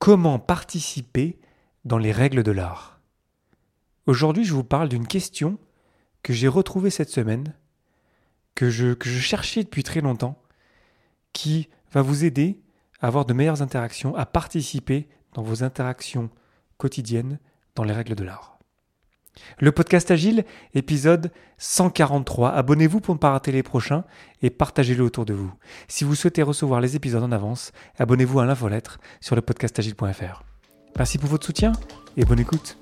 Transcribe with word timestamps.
Comment 0.00 0.38
participer 0.38 1.38
dans 1.84 1.98
les 1.98 2.10
règles 2.10 2.42
de 2.42 2.52
l'art 2.52 3.02
Aujourd'hui, 4.06 4.46
je 4.46 4.54
vous 4.54 4.64
parle 4.64 4.88
d'une 4.88 5.06
question 5.06 5.58
que 6.22 6.32
j'ai 6.32 6.48
retrouvée 6.48 6.88
cette 6.88 7.10
semaine, 7.10 7.54
que 8.54 8.70
je, 8.70 8.94
cherchais 8.98 9.62
depuis 9.62 9.82
très 9.82 10.00
longtemps, 10.00 10.40
qui 11.34 11.68
va 11.92 12.00
vous 12.00 12.24
aider 12.24 12.62
à 13.00 13.08
avoir 13.08 13.26
de 13.26 13.34
meilleures 13.34 13.60
interactions, 13.60 14.16
à 14.16 14.24
participer 14.24 15.06
dans 15.34 15.42
vos 15.42 15.64
interactions 15.64 16.30
quotidiennes 16.78 17.38
dans 17.74 17.84
les 17.84 17.92
règles 17.92 18.14
de 18.14 18.24
l'art. 18.24 18.58
Le 19.58 19.72
podcast 19.72 20.10
Agile, 20.10 20.44
épisode 20.74 21.30
143. 21.58 22.50
Abonnez-vous 22.50 23.00
pour 23.00 23.14
ne 23.14 23.18
pas 23.18 23.30
rater 23.30 23.52
les 23.52 23.62
prochains 23.62 24.04
et 24.42 24.50
partagez-le 24.50 25.04
autour 25.04 25.24
de 25.24 25.34
vous. 25.34 25.52
Si 25.88 26.04
vous 26.04 26.14
souhaitez 26.14 26.42
recevoir 26.42 26.80
les 26.80 26.96
épisodes 26.96 27.22
en 27.22 27.32
avance, 27.32 27.72
abonnez-vous 27.98 28.40
à 28.40 28.46
l'infolettre 28.46 28.98
sur 29.20 29.36
le 29.36 29.42
podcastagile.fr. 29.42 30.42
Merci 30.96 31.18
pour 31.18 31.28
votre 31.28 31.46
soutien 31.46 31.72
et 32.16 32.24
bonne 32.24 32.40
écoute. 32.40 32.78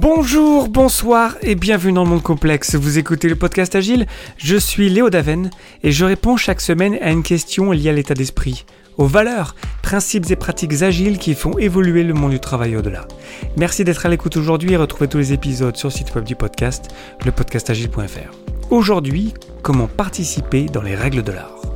Bonjour, 0.00 0.70
bonsoir 0.70 1.36
et 1.42 1.54
bienvenue 1.54 1.92
dans 1.92 2.04
le 2.04 2.08
monde 2.08 2.22
complexe. 2.22 2.74
Vous 2.74 2.96
écoutez 2.96 3.28
le 3.28 3.36
podcast 3.36 3.74
Agile, 3.74 4.06
je 4.38 4.56
suis 4.56 4.88
Léo 4.88 5.10
Daven 5.10 5.50
et 5.82 5.92
je 5.92 6.06
réponds 6.06 6.38
chaque 6.38 6.62
semaine 6.62 6.96
à 7.02 7.10
une 7.10 7.22
question 7.22 7.70
liée 7.70 7.90
à 7.90 7.92
l'état 7.92 8.14
d'esprit, 8.14 8.64
aux 8.96 9.04
valeurs, 9.04 9.54
principes 9.82 10.30
et 10.30 10.36
pratiques 10.36 10.82
agiles 10.82 11.18
qui 11.18 11.34
font 11.34 11.58
évoluer 11.58 12.02
le 12.02 12.14
monde 12.14 12.30
du 12.30 12.40
travail 12.40 12.76
au-delà. 12.76 13.06
Merci 13.58 13.84
d'être 13.84 14.06
à 14.06 14.08
l'écoute 14.08 14.38
aujourd'hui 14.38 14.72
et 14.72 14.78
retrouvez 14.78 15.06
tous 15.06 15.18
les 15.18 15.34
épisodes 15.34 15.76
sur 15.76 15.88
le 15.88 15.92
site 15.92 16.14
web 16.14 16.24
du 16.24 16.34
podcast, 16.34 16.88
lepodcastagile.fr. 17.26 18.70
Aujourd'hui, 18.70 19.34
comment 19.60 19.86
participer 19.86 20.64
dans 20.64 20.80
les 20.80 20.94
règles 20.94 21.22
de 21.22 21.32
l'art? 21.32 21.69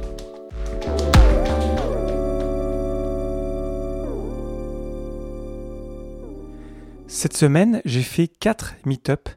Cette 7.24 7.38
semaine, 7.38 7.80
j'ai 7.86 8.02
fait 8.02 8.28
4 8.28 8.74
meet-up 8.84 9.30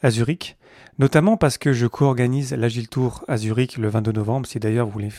à 0.00 0.08
Zurich, 0.10 0.56
notamment 0.98 1.36
parce 1.36 1.58
que 1.58 1.74
je 1.74 1.86
co-organise 1.86 2.54
l'Agile 2.54 2.88
Tour 2.88 3.22
à 3.28 3.36
Zurich 3.36 3.76
le 3.76 3.86
22 3.90 4.12
novembre. 4.12 4.46
Si 4.46 4.58
d'ailleurs 4.58 4.86
vous 4.86 4.92
voulez 4.92 5.10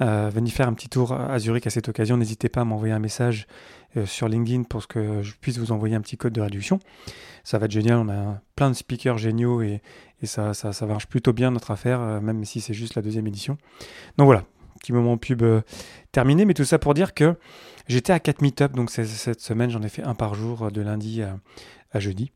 euh, 0.00 0.28
venir 0.34 0.52
faire 0.52 0.66
un 0.66 0.72
petit 0.72 0.88
tour 0.88 1.12
à 1.12 1.38
Zurich 1.38 1.64
à 1.68 1.70
cette 1.70 1.88
occasion, 1.88 2.16
n'hésitez 2.16 2.48
pas 2.48 2.62
à 2.62 2.64
m'envoyer 2.64 2.92
un 2.92 2.98
message 2.98 3.46
euh, 3.96 4.06
sur 4.06 4.28
LinkedIn 4.28 4.64
pour 4.64 4.88
que 4.88 5.22
je 5.22 5.34
puisse 5.40 5.58
vous 5.58 5.70
envoyer 5.70 5.94
un 5.94 6.00
petit 6.00 6.16
code 6.16 6.32
de 6.32 6.40
réduction. 6.40 6.80
Ça 7.44 7.58
va 7.58 7.66
être 7.66 7.70
génial, 7.70 7.98
on 7.98 8.08
a 8.08 8.40
plein 8.56 8.68
de 8.68 8.74
speakers 8.74 9.18
géniaux 9.18 9.62
et, 9.62 9.82
ça, 10.24 10.52
ça, 10.52 10.86
marche 10.86 11.06
plutôt 11.06 11.32
bien 11.32 11.52
notre 11.52 11.70
affaire, 11.70 12.00
euh, 12.00 12.20
même 12.20 12.44
si 12.44 12.60
c'est 12.60 12.74
juste 12.74 12.96
la 12.96 13.02
deuxième 13.02 13.28
édition. 13.28 13.56
Donc 14.18 14.24
voilà, 14.24 14.42
petit 14.76 14.92
moment 14.92 15.16
pub 15.16 15.42
terminé, 16.12 16.44
mais 16.44 16.54
tout 16.54 16.64
ça 16.64 16.78
pour 16.78 16.94
dire 16.94 17.14
que 17.14 17.36
J'étais 17.88 18.12
à 18.12 18.18
4 18.18 18.42
meet-up, 18.42 18.72
donc 18.72 18.90
cette 18.90 19.40
semaine 19.40 19.70
j'en 19.70 19.82
ai 19.82 19.88
fait 19.88 20.02
un 20.02 20.14
par 20.14 20.34
jour 20.34 20.64
euh, 20.64 20.70
de 20.70 20.80
lundi 20.80 21.22
à, 21.22 22.00
jeudi. 22.00 22.32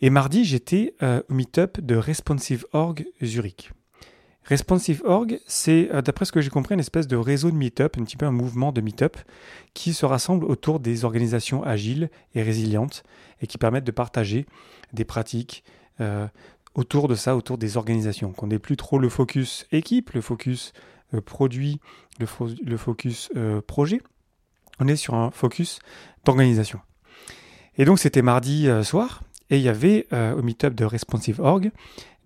Et 0.00 0.10
mardi 0.10 0.44
j'étais 0.44 0.94
euh, 1.02 1.22
au 1.30 1.34
meet-up 1.34 1.80
de 1.80 1.96
Responsive 1.96 2.66
Org 2.72 3.06
Zurich. 3.22 3.70
Responsive 4.44 5.02
Org, 5.04 5.38
c'est 5.46 5.88
euh, 5.92 6.02
d'après 6.02 6.24
ce 6.24 6.32
que 6.32 6.40
j'ai 6.40 6.50
compris 6.50 6.74
une 6.74 6.80
espèce 6.80 7.06
de 7.06 7.16
réseau 7.16 7.50
de 7.50 7.56
meet-up, 7.56 7.96
un 7.98 8.04
petit 8.04 8.16
peu 8.16 8.26
un 8.26 8.32
mouvement 8.32 8.72
de 8.72 8.80
meet-up 8.80 9.16
qui 9.74 9.94
se 9.94 10.04
rassemble 10.04 10.44
autour 10.44 10.80
des 10.80 11.04
organisations 11.04 11.62
agiles 11.62 12.10
et 12.34 12.42
résilientes 12.42 13.04
et 13.40 13.46
qui 13.46 13.58
permettent 13.58 13.84
de 13.84 13.92
partager 13.92 14.44
des 14.92 15.04
pratiques 15.04 15.64
autour 16.74 17.08
de 17.08 17.14
ça, 17.14 17.36
autour 17.36 17.58
des 17.58 17.76
organisations. 17.76 18.32
Qu'on 18.32 18.46
n'ait 18.46 18.58
plus 18.58 18.78
trop 18.78 18.98
le 18.98 19.10
focus 19.10 19.66
équipe, 19.70 20.12
le 20.12 20.22
focus 20.22 20.72
produit, 21.24 21.80
le 22.18 22.76
focus 22.76 23.30
projet, 23.66 24.00
on 24.80 24.88
est 24.88 24.96
sur 24.96 25.14
un 25.14 25.30
focus 25.30 25.78
d'organisation. 26.24 26.80
Et 27.76 27.84
donc 27.84 27.98
c'était 27.98 28.22
mardi 28.22 28.68
euh, 28.68 28.82
soir, 28.82 29.22
et 29.50 29.56
il 29.56 29.62
y 29.62 29.68
avait 29.68 30.06
euh, 30.12 30.34
au 30.34 30.42
meetup 30.42 30.74
de 30.74 30.84
Responsive 30.84 31.40
Org 31.40 31.70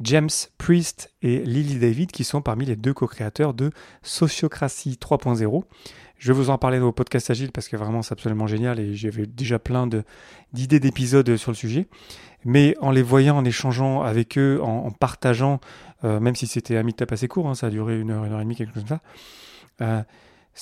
James 0.01 0.31
Priest 0.59 1.15
et 1.23 1.39
Lily 1.39 1.79
David 1.79 2.11
qui 2.11 2.25
sont 2.25 2.43
parmi 2.43 2.67
les 2.67 2.77
deux 2.77 2.93
co-créateurs 2.93 3.55
de 3.55 3.71
Sociocratie 4.03 4.99
3.0. 5.01 5.63
Je 6.19 6.33
vais 6.33 6.39
vous 6.39 6.51
en 6.51 6.59
parler 6.59 6.79
dans 6.79 6.87
vos 6.87 6.93
podcast 6.93 7.31
agile 7.31 7.53
parce 7.53 7.69
que 7.69 7.77
vraiment 7.77 8.03
c'est 8.03 8.13
absolument 8.13 8.47
génial 8.47 8.81
et 8.81 8.95
j'avais 8.95 9.27
déjà 9.27 9.59
plein 9.59 9.89
d'idées 10.53 10.81
d'épisodes 10.81 11.37
sur 11.37 11.51
le 11.51 11.57
sujet. 11.57 11.87
Mais 12.45 12.77
en 12.81 12.91
les 12.91 13.03
voyant, 13.03 13.39
en 13.39 13.45
échangeant 13.45 14.03
avec 14.03 14.39
eux, 14.39 14.61
en, 14.63 14.91
partageant, 14.91 15.61
euh, 16.05 16.21
même 16.21 16.37
si 16.37 16.47
c'était 16.47 16.77
un 16.77 16.83
meetup 16.83 17.11
assez 17.11 17.29
court, 17.29 17.49
hein, 17.49 17.55
ça 17.55 17.69
a 17.69 17.71
duré 17.71 17.99
une 17.99 18.11
heure, 18.11 18.25
une 18.25 18.33
heure 18.33 18.41
et 18.41 18.45
demie, 18.45 18.55
quelque 18.55 18.75
chose 18.75 18.85
comme 18.87 18.99
ça, 19.79 20.07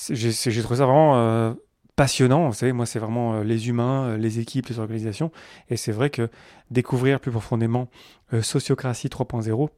j'ai 0.09 0.61
trouvé 0.61 0.77
ça 0.77 0.85
vraiment 0.85 1.55
passionnant. 1.95 2.47
Vous 2.47 2.53
savez, 2.53 2.73
moi, 2.73 2.85
c'est 2.85 2.99
vraiment 2.99 3.35
euh, 3.35 3.43
les 3.43 3.69
humains, 3.69 4.05
euh, 4.05 4.17
les 4.17 4.39
équipes, 4.39 4.67
les 4.67 4.79
organisations. 4.79 5.31
Et 5.69 5.77
c'est 5.77 5.91
vrai 5.91 6.09
que 6.09 6.29
découvrir 6.71 7.19
plus 7.19 7.31
profondément 7.31 7.89
euh, 8.33 8.41
Sociocratie 8.41 9.07
3.0 9.07 9.69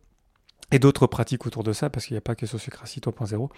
et 0.71 0.79
d'autres 0.79 1.07
pratiques 1.07 1.45
autour 1.45 1.63
de 1.63 1.73
ça, 1.73 1.89
parce 1.89 2.05
qu'il 2.05 2.15
n'y 2.15 2.19
a 2.19 2.21
pas 2.21 2.35
que 2.35 2.45
Sociocratie 2.45 2.99
3.0, 2.99 3.49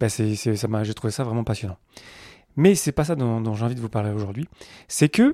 ben 0.00 0.08
c'est, 0.08 0.34
ça 0.34 0.84
j'ai 0.84 0.94
trouvé 0.94 1.10
ça 1.10 1.24
vraiment 1.24 1.44
passionnant. 1.44 1.78
Mais 2.56 2.74
c'est 2.74 2.92
pas 2.92 3.04
ça 3.04 3.14
dont, 3.14 3.54
j'ai 3.54 3.64
envie 3.64 3.74
de 3.74 3.80
vous 3.80 3.88
parler 3.88 4.10
aujourd'hui. 4.10 4.48
C'est 4.88 5.08
que 5.08 5.32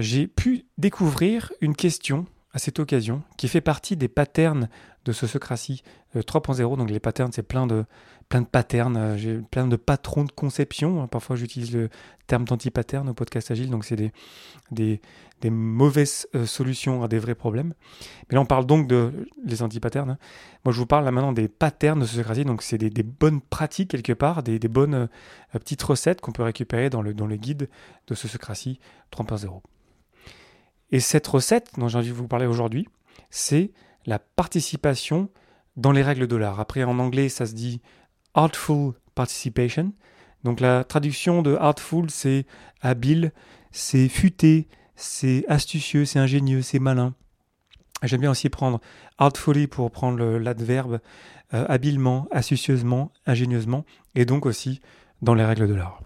j'ai 0.00 0.26
pu 0.26 0.66
découvrir 0.78 1.52
une 1.60 1.76
question 1.76 2.26
à 2.52 2.58
cette 2.58 2.78
occasion 2.78 3.22
qui 3.36 3.48
fait 3.48 3.60
partie 3.60 3.96
des 3.96 4.08
patterns 4.08 4.68
de 5.04 5.12
Sociocratie 5.12 5.82
3.0. 6.14 6.76
Donc 6.76 6.90
les 6.90 7.00
patterns, 7.00 7.32
c'est 7.32 7.42
plein 7.42 7.66
de, 7.66 7.84
plein 8.32 8.40
de 8.40 8.46
patterns, 8.46 8.96
euh, 8.96 9.16
j'ai 9.18 9.38
plein 9.50 9.66
de 9.66 9.76
patrons 9.76 10.24
de 10.24 10.32
conception. 10.32 11.02
Hein. 11.02 11.06
Parfois, 11.06 11.36
j'utilise 11.36 11.74
le 11.74 11.90
terme 12.26 12.44
d'anti-pattern 12.44 13.06
au 13.10 13.12
podcast 13.12 13.50
agile, 13.50 13.68
donc 13.68 13.84
c'est 13.84 13.96
des, 13.96 14.10
des, 14.70 15.50
mauvaises 15.50 16.26
euh, 16.34 16.46
solutions 16.46 17.02
à 17.02 17.08
des 17.08 17.18
vrais 17.18 17.34
problèmes. 17.34 17.74
Mais 18.30 18.36
là, 18.36 18.40
on 18.40 18.46
parle 18.46 18.64
donc 18.64 18.88
de 18.88 19.28
les 19.44 19.62
anti-patterns. 19.62 20.12
Hein. 20.12 20.18
Moi, 20.64 20.72
je 20.72 20.78
vous 20.78 20.86
parle 20.86 21.04
là 21.04 21.10
maintenant 21.10 21.34
des 21.34 21.46
patterns 21.46 22.00
de 22.00 22.06
sociocratie, 22.06 22.46
donc 22.46 22.62
c'est 22.62 22.78
des, 22.78 23.02
bonnes 23.02 23.42
pratiques 23.42 23.90
quelque 23.90 24.14
part, 24.14 24.42
des, 24.42 24.58
bonnes 24.60 24.94
euh, 24.94 25.06
petites 25.52 25.82
recettes 25.82 26.22
qu'on 26.22 26.32
peut 26.32 26.42
récupérer 26.42 26.88
dans 26.88 27.02
le, 27.02 27.12
dans 27.12 27.26
le 27.26 27.36
guide 27.36 27.68
de 28.06 28.14
sociocratie 28.14 28.80
3.0. 29.14 29.60
Et 30.90 31.00
cette 31.00 31.26
recette 31.26 31.70
dont 31.76 31.88
j'ai 31.88 31.98
envie 31.98 32.08
de 32.08 32.14
vous 32.14 32.28
parler 32.28 32.46
aujourd'hui, 32.46 32.88
c'est 33.28 33.72
la 34.06 34.18
participation 34.18 35.30
dans 35.76 35.92
les 35.92 36.02
règles 36.02 36.26
de 36.26 36.36
l'art. 36.36 36.60
Après, 36.60 36.84
en 36.84 36.98
anglais, 36.98 37.28
ça 37.28 37.46
se 37.46 37.54
dit 37.54 37.80
artful 38.34 38.94
participation. 39.14 39.92
Donc 40.44 40.60
la 40.60 40.84
traduction 40.84 41.42
de 41.42 41.54
artful, 41.54 42.10
c'est 42.10 42.46
habile, 42.80 43.32
c'est 43.70 44.08
futé, 44.08 44.68
c'est 44.96 45.44
astucieux, 45.48 46.04
c'est 46.04 46.18
ingénieux, 46.18 46.62
c'est 46.62 46.78
malin. 46.78 47.14
J'aime 48.02 48.20
bien 48.20 48.30
aussi 48.30 48.48
prendre 48.48 48.80
artfully 49.18 49.68
pour 49.68 49.90
prendre 49.90 50.24
l'adverbe 50.38 50.98
euh, 51.54 51.64
habilement, 51.68 52.26
astucieusement, 52.32 53.12
ingénieusement, 53.26 53.84
et 54.14 54.24
donc 54.24 54.46
aussi 54.46 54.80
dans 55.20 55.34
les 55.34 55.44
règles 55.44 55.68
de 55.68 55.74
l'art. 55.74 56.00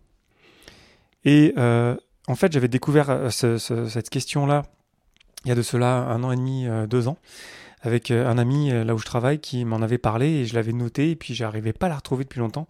Et 1.24 1.54
euh, 1.56 1.96
en 2.28 2.34
fait, 2.34 2.52
j'avais 2.52 2.68
découvert 2.68 3.08
euh, 3.08 3.30
cette 3.30 4.10
question-là 4.10 4.64
il 5.44 5.48
y 5.48 5.52
a 5.52 5.54
de 5.54 5.62
cela 5.62 5.98
un 6.08 6.24
an 6.24 6.32
et 6.32 6.36
demi, 6.36 6.66
deux 6.88 7.06
ans 7.06 7.18
avec 7.86 8.10
euh, 8.10 8.28
un 8.28 8.36
ami 8.36 8.70
euh, 8.70 8.84
là 8.84 8.94
où 8.94 8.98
je 8.98 9.04
travaille 9.04 9.38
qui 9.38 9.64
m'en 9.64 9.80
avait 9.80 9.98
parlé 9.98 10.26
et 10.26 10.44
je 10.44 10.54
l'avais 10.54 10.72
noté 10.72 11.12
et 11.12 11.16
puis 11.16 11.34
j'arrivais 11.34 11.72
pas 11.72 11.86
à 11.86 11.88
la 11.88 11.96
retrouver 11.96 12.24
depuis 12.24 12.40
longtemps 12.40 12.66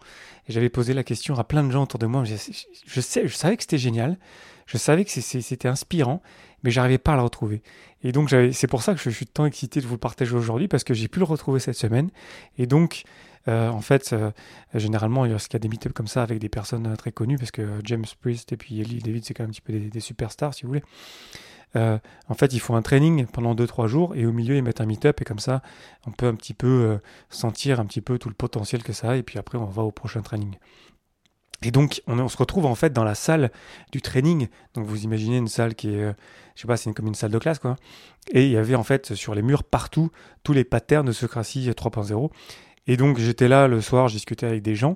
et 0.47 0.53
j'avais 0.53 0.69
posé 0.69 0.93
la 0.93 1.03
question 1.03 1.35
à 1.37 1.43
plein 1.43 1.63
de 1.63 1.71
gens 1.71 1.83
autour 1.83 1.99
de 1.99 2.05
moi. 2.05 2.23
Je, 2.23 3.01
savais 3.01 3.57
que 3.57 3.63
c'était 3.63 3.77
génial, 3.77 4.17
je 4.65 4.77
savais 4.77 5.05
que 5.05 5.11
c'était 5.11 5.67
inspirant, 5.67 6.21
mais 6.63 6.71
j'arrivais 6.71 6.97
pas 6.97 7.13
à 7.13 7.15
la 7.15 7.23
retrouver. 7.23 7.61
Et 8.03 8.11
donc 8.11 8.29
c'est 8.29 8.67
pour 8.67 8.83
ça 8.83 8.93
que 8.93 8.99
je 8.99 9.09
suis 9.09 9.25
tant 9.25 9.45
excité 9.45 9.81
de 9.81 9.87
vous 9.87 9.95
le 9.95 9.99
partager 9.99 10.35
aujourd'hui 10.35 10.67
parce 10.67 10.83
que 10.83 10.93
j'ai 10.93 11.07
pu 11.07 11.19
le 11.19 11.25
retrouver 11.25 11.59
cette 11.59 11.77
semaine 11.77 12.09
et 12.57 12.67
donc 12.67 13.03
euh, 13.47 13.69
en 13.69 13.79
fait, 13.79 14.13
généralement, 14.73 15.25
il 15.25 15.31
y 15.31 15.33
a 15.33 15.59
des 15.59 15.69
meet 15.69 15.91
comme 15.93 16.07
ça 16.07 16.21
avec 16.21 16.37
des 16.39 16.49
personnes 16.49 16.97
très 16.97 17.13
connues, 17.13 17.37
parce 17.37 17.51
que 17.51 17.79
James 17.85 18.03
Priest 18.19 18.51
et 18.51 18.57
puis 18.57 18.81
Ellie 18.81 18.99
David, 18.99 19.23
c'est 19.23 19.33
quand 19.33 19.43
même 19.43 19.51
un 19.51 19.53
petit 19.53 19.61
peu 19.61 19.71
des 19.71 19.99
superstars, 20.01 20.53
si 20.53 20.63
vous 20.63 20.67
voulez. 20.67 20.83
Euh, 21.77 21.97
en 22.27 22.33
fait, 22.33 22.53
ils 22.53 22.59
font 22.59 22.75
un 22.75 22.81
training 22.81 23.25
pendant 23.27 23.55
2-3 23.55 23.87
jours 23.87 24.15
et 24.15 24.25
au 24.25 24.31
milieu, 24.31 24.55
ils 24.55 24.63
mettent 24.63 24.81
un 24.81 24.85
meet-up 24.85 25.21
et 25.21 25.25
comme 25.25 25.39
ça, 25.39 25.61
on 26.05 26.11
peut 26.11 26.27
un 26.27 26.35
petit 26.35 26.53
peu 26.53 26.67
euh, 26.67 26.97
sentir 27.29 27.79
un 27.79 27.85
petit 27.85 28.01
peu 28.01 28.17
tout 28.17 28.29
le 28.29 28.35
potentiel 28.35 28.83
que 28.83 28.93
ça 28.93 29.11
a 29.11 29.15
et 29.15 29.23
puis 29.23 29.37
après, 29.37 29.57
on 29.57 29.65
va 29.65 29.83
au 29.83 29.91
prochain 29.91 30.21
training. 30.21 30.55
Et 31.63 31.71
donc, 31.71 32.01
on, 32.07 32.27
se 32.27 32.37
retrouve 32.37 32.65
en 32.65 32.75
fait 32.75 32.93
dans 32.93 33.03
la 33.03 33.15
salle 33.15 33.51
du 33.91 34.01
training. 34.01 34.47
Donc, 34.73 34.85
vous 34.85 35.03
imaginez 35.03 35.37
une 35.37 35.47
salle 35.47 35.75
qui 35.75 35.89
est, 35.89 36.03
euh, 36.03 36.13
je 36.55 36.61
sais 36.61 36.67
pas, 36.67 36.77
c'est 36.77 36.91
comme 36.93 37.07
une 37.07 37.15
salle 37.15 37.31
de 37.31 37.39
classe, 37.39 37.59
quoi. 37.59 37.75
Et 38.31 38.45
il 38.45 38.51
y 38.51 38.57
avait 38.57 38.75
en 38.75 38.83
fait 38.83 39.15
sur 39.15 39.33
les 39.33 39.41
murs 39.41 39.63
partout 39.63 40.11
tous 40.43 40.53
les 40.53 40.63
patterns 40.63 41.07
de 41.07 41.11
Socratie 41.11 41.69
3.0. 41.69 42.29
Et 42.85 42.97
donc, 42.97 43.17
j'étais 43.17 43.47
là 43.47 43.67
le 43.67 43.81
soir, 43.81 44.07
je 44.07 44.15
discutais 44.15 44.45
avec 44.45 44.61
des 44.61 44.75
gens. 44.75 44.95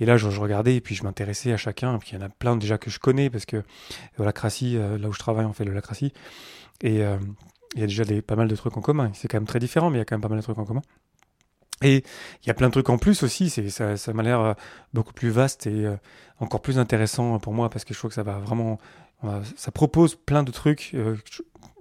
Et 0.00 0.06
là, 0.06 0.16
je, 0.16 0.26
regardais 0.28 0.76
et 0.76 0.80
puis 0.80 0.94
je 0.94 1.04
m'intéressais 1.04 1.52
à 1.52 1.56
chacun. 1.56 1.98
Puis 1.98 2.10
il 2.12 2.18
y 2.18 2.22
en 2.22 2.26
a 2.26 2.28
plein 2.28 2.56
déjà 2.56 2.78
que 2.78 2.90
je 2.90 2.98
connais 2.98 3.30
parce 3.30 3.46
que 3.46 3.62
la 4.18 4.24
Lacratie, 4.24 4.76
euh, 4.76 4.98
là 4.98 5.08
où 5.08 5.12
je 5.12 5.18
travaille, 5.18 5.46
on 5.46 5.52
fait 5.52 5.64
le 5.64 5.72
Lacratie. 5.72 6.12
Et 6.82 7.04
euh, 7.04 7.16
il 7.74 7.80
y 7.80 7.84
a 7.84 7.86
déjà 7.86 8.04
pas 8.22 8.36
mal 8.36 8.48
de 8.48 8.56
trucs 8.56 8.76
en 8.76 8.80
commun. 8.80 9.10
C'est 9.14 9.28
quand 9.28 9.36
même 9.36 9.46
très 9.46 9.58
différent, 9.58 9.90
mais 9.90 9.96
il 9.96 10.00
y 10.00 10.02
a 10.02 10.04
quand 10.04 10.16
même 10.16 10.22
pas 10.22 10.28
mal 10.28 10.38
de 10.38 10.42
trucs 10.42 10.58
en 10.58 10.64
commun. 10.64 10.82
Et 11.82 12.04
il 12.42 12.46
y 12.46 12.50
a 12.50 12.54
plein 12.54 12.68
de 12.68 12.72
trucs 12.72 12.88
en 12.88 12.98
plus 12.98 13.22
aussi, 13.22 13.50
ça, 13.50 14.12
m'a 14.12 14.22
l'air 14.22 14.40
euh, 14.40 14.54
beaucoup 14.92 15.12
plus 15.12 15.30
vaste 15.30 15.66
et 15.66 15.84
euh, 15.84 15.96
encore 16.38 16.62
plus 16.62 16.78
intéressant 16.78 17.38
pour 17.38 17.52
moi 17.52 17.68
parce 17.68 17.84
que 17.84 17.92
je 17.92 17.98
trouve 17.98 18.10
que 18.10 18.14
ça 18.14 18.22
va 18.22 18.38
vraiment. 18.38 18.78
ça 19.56 19.70
propose 19.72 20.14
plein 20.14 20.42
de 20.42 20.52
trucs 20.52 20.92
euh, 20.94 21.16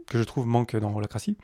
que 0.07 0.17
je 0.17 0.23
trouve 0.23 0.47
manquent 0.47 0.75
dans 0.75 0.93
Holacracy. 0.93 1.37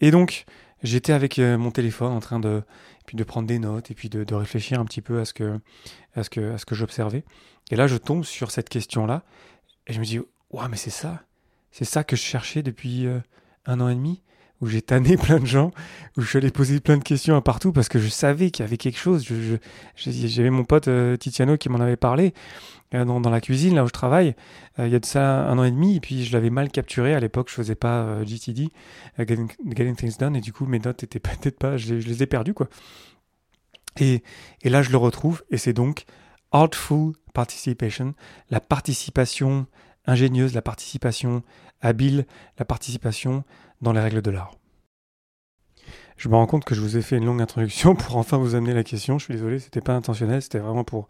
Et 0.00 0.10
donc, 0.10 0.44
j'étais 0.82 1.12
avec 1.12 1.38
mon 1.38 1.70
téléphone 1.70 2.12
en 2.12 2.20
train 2.20 2.40
de, 2.40 2.62
puis 3.06 3.16
de 3.16 3.24
prendre 3.24 3.46
des 3.48 3.58
notes 3.58 3.90
et 3.90 3.94
puis 3.94 4.08
de, 4.08 4.34
réfléchir 4.34 4.80
un 4.80 4.84
petit 4.84 5.02
peu 5.02 5.20
à 5.20 5.24
ce 5.24 5.32
que, 5.34 5.60
à 6.14 6.22
ce 6.22 6.30
que, 6.30 6.52
à 6.52 6.58
ce 6.58 6.66
que 6.66 6.74
j'observais. 6.74 7.24
Et 7.70 7.76
là, 7.76 7.86
je 7.86 7.96
tombe 7.96 8.24
sur 8.24 8.50
cette 8.50 8.68
question-là 8.68 9.24
et 9.86 9.92
je 9.92 10.00
me 10.00 10.04
dis, 10.04 10.20
waouh, 10.50 10.68
mais 10.68 10.76
c'est 10.76 10.90
ça, 10.90 11.22
c'est 11.70 11.84
ça 11.84 12.04
que 12.04 12.16
je 12.16 12.22
cherchais 12.22 12.62
depuis 12.62 13.06
un 13.66 13.80
an 13.80 13.88
et 13.88 13.94
demi 13.94 14.22
où 14.60 14.66
j'ai 14.66 14.82
tanné 14.82 15.16
plein 15.16 15.38
de 15.38 15.46
gens, 15.46 15.70
où 16.16 16.22
je 16.22 16.28
suis 16.28 16.38
allé 16.38 16.50
poser 16.50 16.80
plein 16.80 16.96
de 16.96 17.04
questions 17.04 17.36
à 17.36 17.40
partout 17.40 17.72
parce 17.72 17.88
que 17.88 17.98
je 17.98 18.08
savais 18.08 18.50
qu'il 18.50 18.64
y 18.64 18.66
avait 18.66 18.76
quelque 18.76 18.98
chose. 18.98 19.26
J'avais 19.96 20.50
mon 20.50 20.64
pote 20.64 20.88
euh, 20.88 21.16
Titiano 21.16 21.56
qui 21.56 21.68
m'en 21.68 21.80
avait 21.80 21.96
parlé 21.96 22.34
euh, 22.94 23.04
dans, 23.04 23.20
la 23.20 23.40
cuisine, 23.40 23.74
là 23.74 23.84
où 23.84 23.86
je 23.86 23.92
travaille, 23.92 24.34
euh, 24.78 24.86
il 24.86 24.92
y 24.92 24.96
a 24.96 24.98
de 24.98 25.06
ça 25.06 25.46
un 25.48 25.58
an 25.58 25.64
et 25.64 25.70
demi, 25.70 25.96
et 25.96 26.00
puis 26.00 26.24
je 26.24 26.32
l'avais 26.32 26.50
mal 26.50 26.70
capturé. 26.70 27.14
À 27.14 27.20
l'époque, 27.20 27.48
je 27.50 27.54
faisais 27.54 27.74
pas 27.74 28.24
GTD, 28.24 28.70
getting, 29.18 29.96
Things 29.96 30.16
Done, 30.18 30.36
et 30.36 30.40
du 30.40 30.52
coup, 30.52 30.66
mes 30.66 30.78
notes 30.78 31.02
étaient 31.02 31.18
peut-être 31.20 31.58
pas, 31.58 31.76
je, 31.76 32.00
je, 32.00 32.08
les 32.08 32.22
ai 32.22 32.26
perdues, 32.26 32.54
quoi. 32.54 32.68
Et, 34.00 34.22
et 34.62 34.70
là, 34.70 34.82
je 34.82 34.90
le 34.90 34.96
retrouve, 34.96 35.42
et 35.50 35.58
c'est 35.58 35.72
donc 35.72 36.04
Artful 36.52 37.12
Participation, 37.34 38.14
la 38.50 38.60
participation 38.60 39.66
ingénieuse, 40.08 40.54
la 40.54 40.62
participation 40.62 41.42
habile, 41.80 42.26
la 42.58 42.64
participation 42.64 43.44
dans 43.80 43.92
les 43.92 44.00
règles 44.00 44.22
de 44.22 44.30
l'art. 44.30 44.56
Je 46.16 46.28
me 46.28 46.34
rends 46.34 46.46
compte 46.46 46.64
que 46.64 46.74
je 46.74 46.80
vous 46.80 46.96
ai 46.96 47.02
fait 47.02 47.16
une 47.16 47.26
longue 47.26 47.40
introduction 47.40 47.94
pour 47.94 48.16
enfin 48.16 48.38
vous 48.38 48.56
amener 48.56 48.74
la 48.74 48.82
question. 48.82 49.18
Je 49.18 49.24
suis 49.26 49.34
désolé, 49.34 49.60
c'était 49.60 49.80
pas 49.80 49.94
intentionnel, 49.94 50.42
c'était 50.42 50.58
vraiment 50.58 50.82
pour 50.82 51.06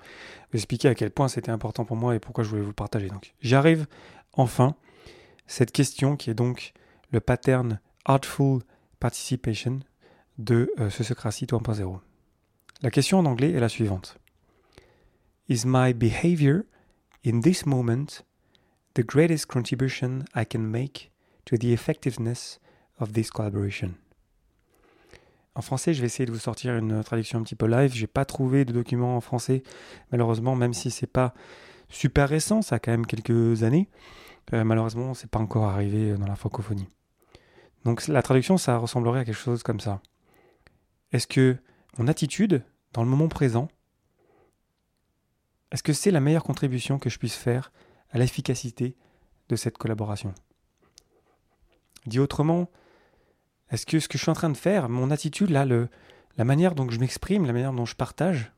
vous 0.53 0.57
expliquer 0.57 0.89
à 0.89 0.95
quel 0.95 1.11
point 1.11 1.29
c'était 1.29 1.51
important 1.51 1.87
pour 1.87 1.97
moi 1.97 2.15
et 2.15 2.19
pourquoi 2.19 2.45
je 2.45 2.51
voulais 2.51 2.63
vous 2.63 2.75
partager. 2.75 3.09
Donc, 3.09 3.35
j'arrive 3.41 3.87
enfin 4.35 4.75
cette 5.47 5.73
question 5.73 6.17
qui 6.17 6.29
est 6.29 6.35
donc 6.35 6.75
le 7.11 7.21
pattern 7.21 7.81
Artful 8.05 8.61
Participation 9.01 9.81
de 10.37 10.71
euh, 10.79 10.91
Sociocratie 10.91 11.47
2.0. 11.47 11.99
La 12.83 12.91
question 12.91 13.19
en 13.19 13.25
anglais 13.25 13.53
est 13.53 13.61
la 13.61 13.69
suivante. 13.69 14.19
Is 15.49 15.63
my 15.65 15.95
behavior 15.95 16.65
in 17.25 17.41
this 17.41 17.65
moment 17.65 18.25
the 18.99 19.07
greatest 19.07 19.47
contribution 19.47 20.25
I 20.35 20.45
can 20.45 20.59
make 20.59 21.13
to 21.45 21.57
the 21.57 21.73
effectiveness 21.73 22.59
of 22.99 23.13
this 23.13 23.31
collaboration. 23.31 23.95
En 25.55 25.63
français, 25.63 25.95
je 25.95 26.01
vais 26.01 26.07
essayer 26.07 26.27
de 26.27 26.33
vous 26.33 26.41
sortir 26.41 26.77
une 26.77 27.05
traduction 27.05 27.39
un 27.39 27.43
petit 27.45 27.55
peu 27.55 27.67
live. 27.67 27.93
J'ai 27.93 28.09
pas 28.09 28.25
trouvé 28.25 28.65
de 28.65 28.73
document 28.73 29.17
en 29.17 29.21
français, 29.21 29.63
malheureusement, 30.11 30.57
même 30.57 30.75
si 30.75 30.91
c'est 30.91 31.07
pas 31.07 31.33
super 31.89 32.29
récent, 32.29 32.61
ça 32.61 32.77
a 32.77 32.79
quand 32.81 32.91
même 32.91 33.07
quelques 33.07 33.63
années. 33.63 33.89
Euh, 34.53 34.65
malheureusement, 34.65 35.15
c'est 35.15 35.31
pas 35.31 35.39
encore 35.39 35.67
arrivé 35.67 36.15
dans 36.15 36.27
la 36.27 36.35
francophonie. 36.35 36.89
Donc 37.85 38.09
la 38.09 38.23
traduction, 38.23 38.59
ça 38.59 38.79
ressemblerait 38.79 39.21
à 39.21 39.25
quelque 39.25 39.37
chose 39.37 39.63
comme 39.63 39.79
ça. 39.79 40.03
Est-ce 41.13 41.29
que 41.29 41.57
mon 41.99 42.09
attitude 42.09 42.65
dans 42.95 43.05
le 43.05 43.09
moment 43.09 43.29
présent, 43.29 43.69
est-ce 45.71 45.85
que 45.85 45.93
c'est 45.93 46.11
la 46.11 46.21
meilleure 46.21 46.43
contribution 46.43 46.99
que 46.99 47.11
je 47.11 47.19
puisse 47.19 47.37
faire 47.37 47.71
à 48.11 48.19
l'efficacité 48.19 48.97
de 49.49 49.57
cette 49.57 49.79
collaboration. 49.79 50.35
Dit 52.07 52.21
autrement, 52.21 52.71
est-ce 53.71 53.87
que 53.87 54.01
ce 54.01 54.09
que 54.09 54.19
je 54.19 54.23
suis 54.23 54.31
en 54.31 54.35
train 54.35 54.51
de 54.51 54.57
faire, 54.57 54.89
mon 54.89 55.11
attitude, 55.11 55.51
là, 55.51 55.67
la 55.67 56.45
manière 56.45 56.75
dont 56.75 56.89
je 56.89 57.01
m'exprime, 57.01 57.45
la 57.45 57.53
manière 57.53 57.73
dont 57.73 57.85
je 57.85 57.97
partage, 57.97 58.53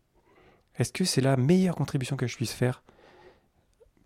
est-ce 0.76 0.92
que 0.92 1.04
c'est 1.04 1.20
la 1.20 1.36
meilleure 1.36 1.74
contribution 1.74 2.16
que 2.16 2.26
je 2.26 2.36
puisse 2.36 2.52
faire 2.52 2.82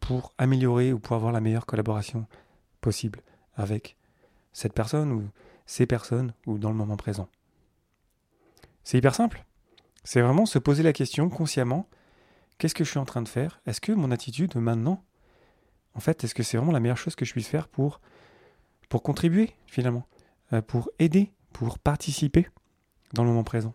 pour 0.00 0.32
améliorer 0.38 0.93
ou 0.93 0.99
pour 0.99 1.17
avoir 1.17 1.32
la 1.32 1.41
meilleure 1.41 1.67
collaboration 1.67 2.26
possible 2.81 3.20
avec 3.55 3.96
cette 4.52 4.73
personne 4.73 5.12
ou 5.12 5.29
ces 5.67 5.87
personnes 5.87 6.35
ou 6.46 6.58
dans 6.58 6.70
le 6.70 6.76
moment 6.76 6.96
présent? 6.96 7.29
C'est 8.82 8.99
hyper 8.99 9.14
simple. 9.14 9.44
C'est 10.05 10.20
vraiment 10.20 10.46
se 10.46 10.58
poser 10.58 10.82
la 10.82 10.93
question 10.93 11.31
consciemment, 11.31 11.88
qu'est-ce 12.58 12.75
que 12.75 12.85
je 12.85 12.91
suis 12.91 12.99
en 12.99 13.06
train 13.06 13.23
de 13.23 13.29
faire? 13.29 13.61
Est-ce 13.67 13.81
que 13.81 13.93
mon 13.93 14.11
attitude 14.11 14.55
maintenant, 14.56 15.02
en 15.94 16.00
fait, 16.00 16.25
est-ce 16.25 16.35
que 16.35 16.43
c'est 16.43 16.56
vraiment 16.56 16.73
la 16.73 16.81
meilleure 16.81 16.99
chose 16.99 17.14
que 17.14 17.25
je 17.25 17.32
puisse 17.32 17.49
faire 17.49 17.69
pour 17.69 18.00
contribuer 19.02 19.52
finalement, 19.67 20.06
euh, 20.52 20.62
pour 20.62 20.88
aider, 21.00 21.32
pour 21.52 21.79
participer 21.79 22.46
dans 23.12 23.25
le 23.25 23.31
moment 23.31 23.44
présent? 23.44 23.75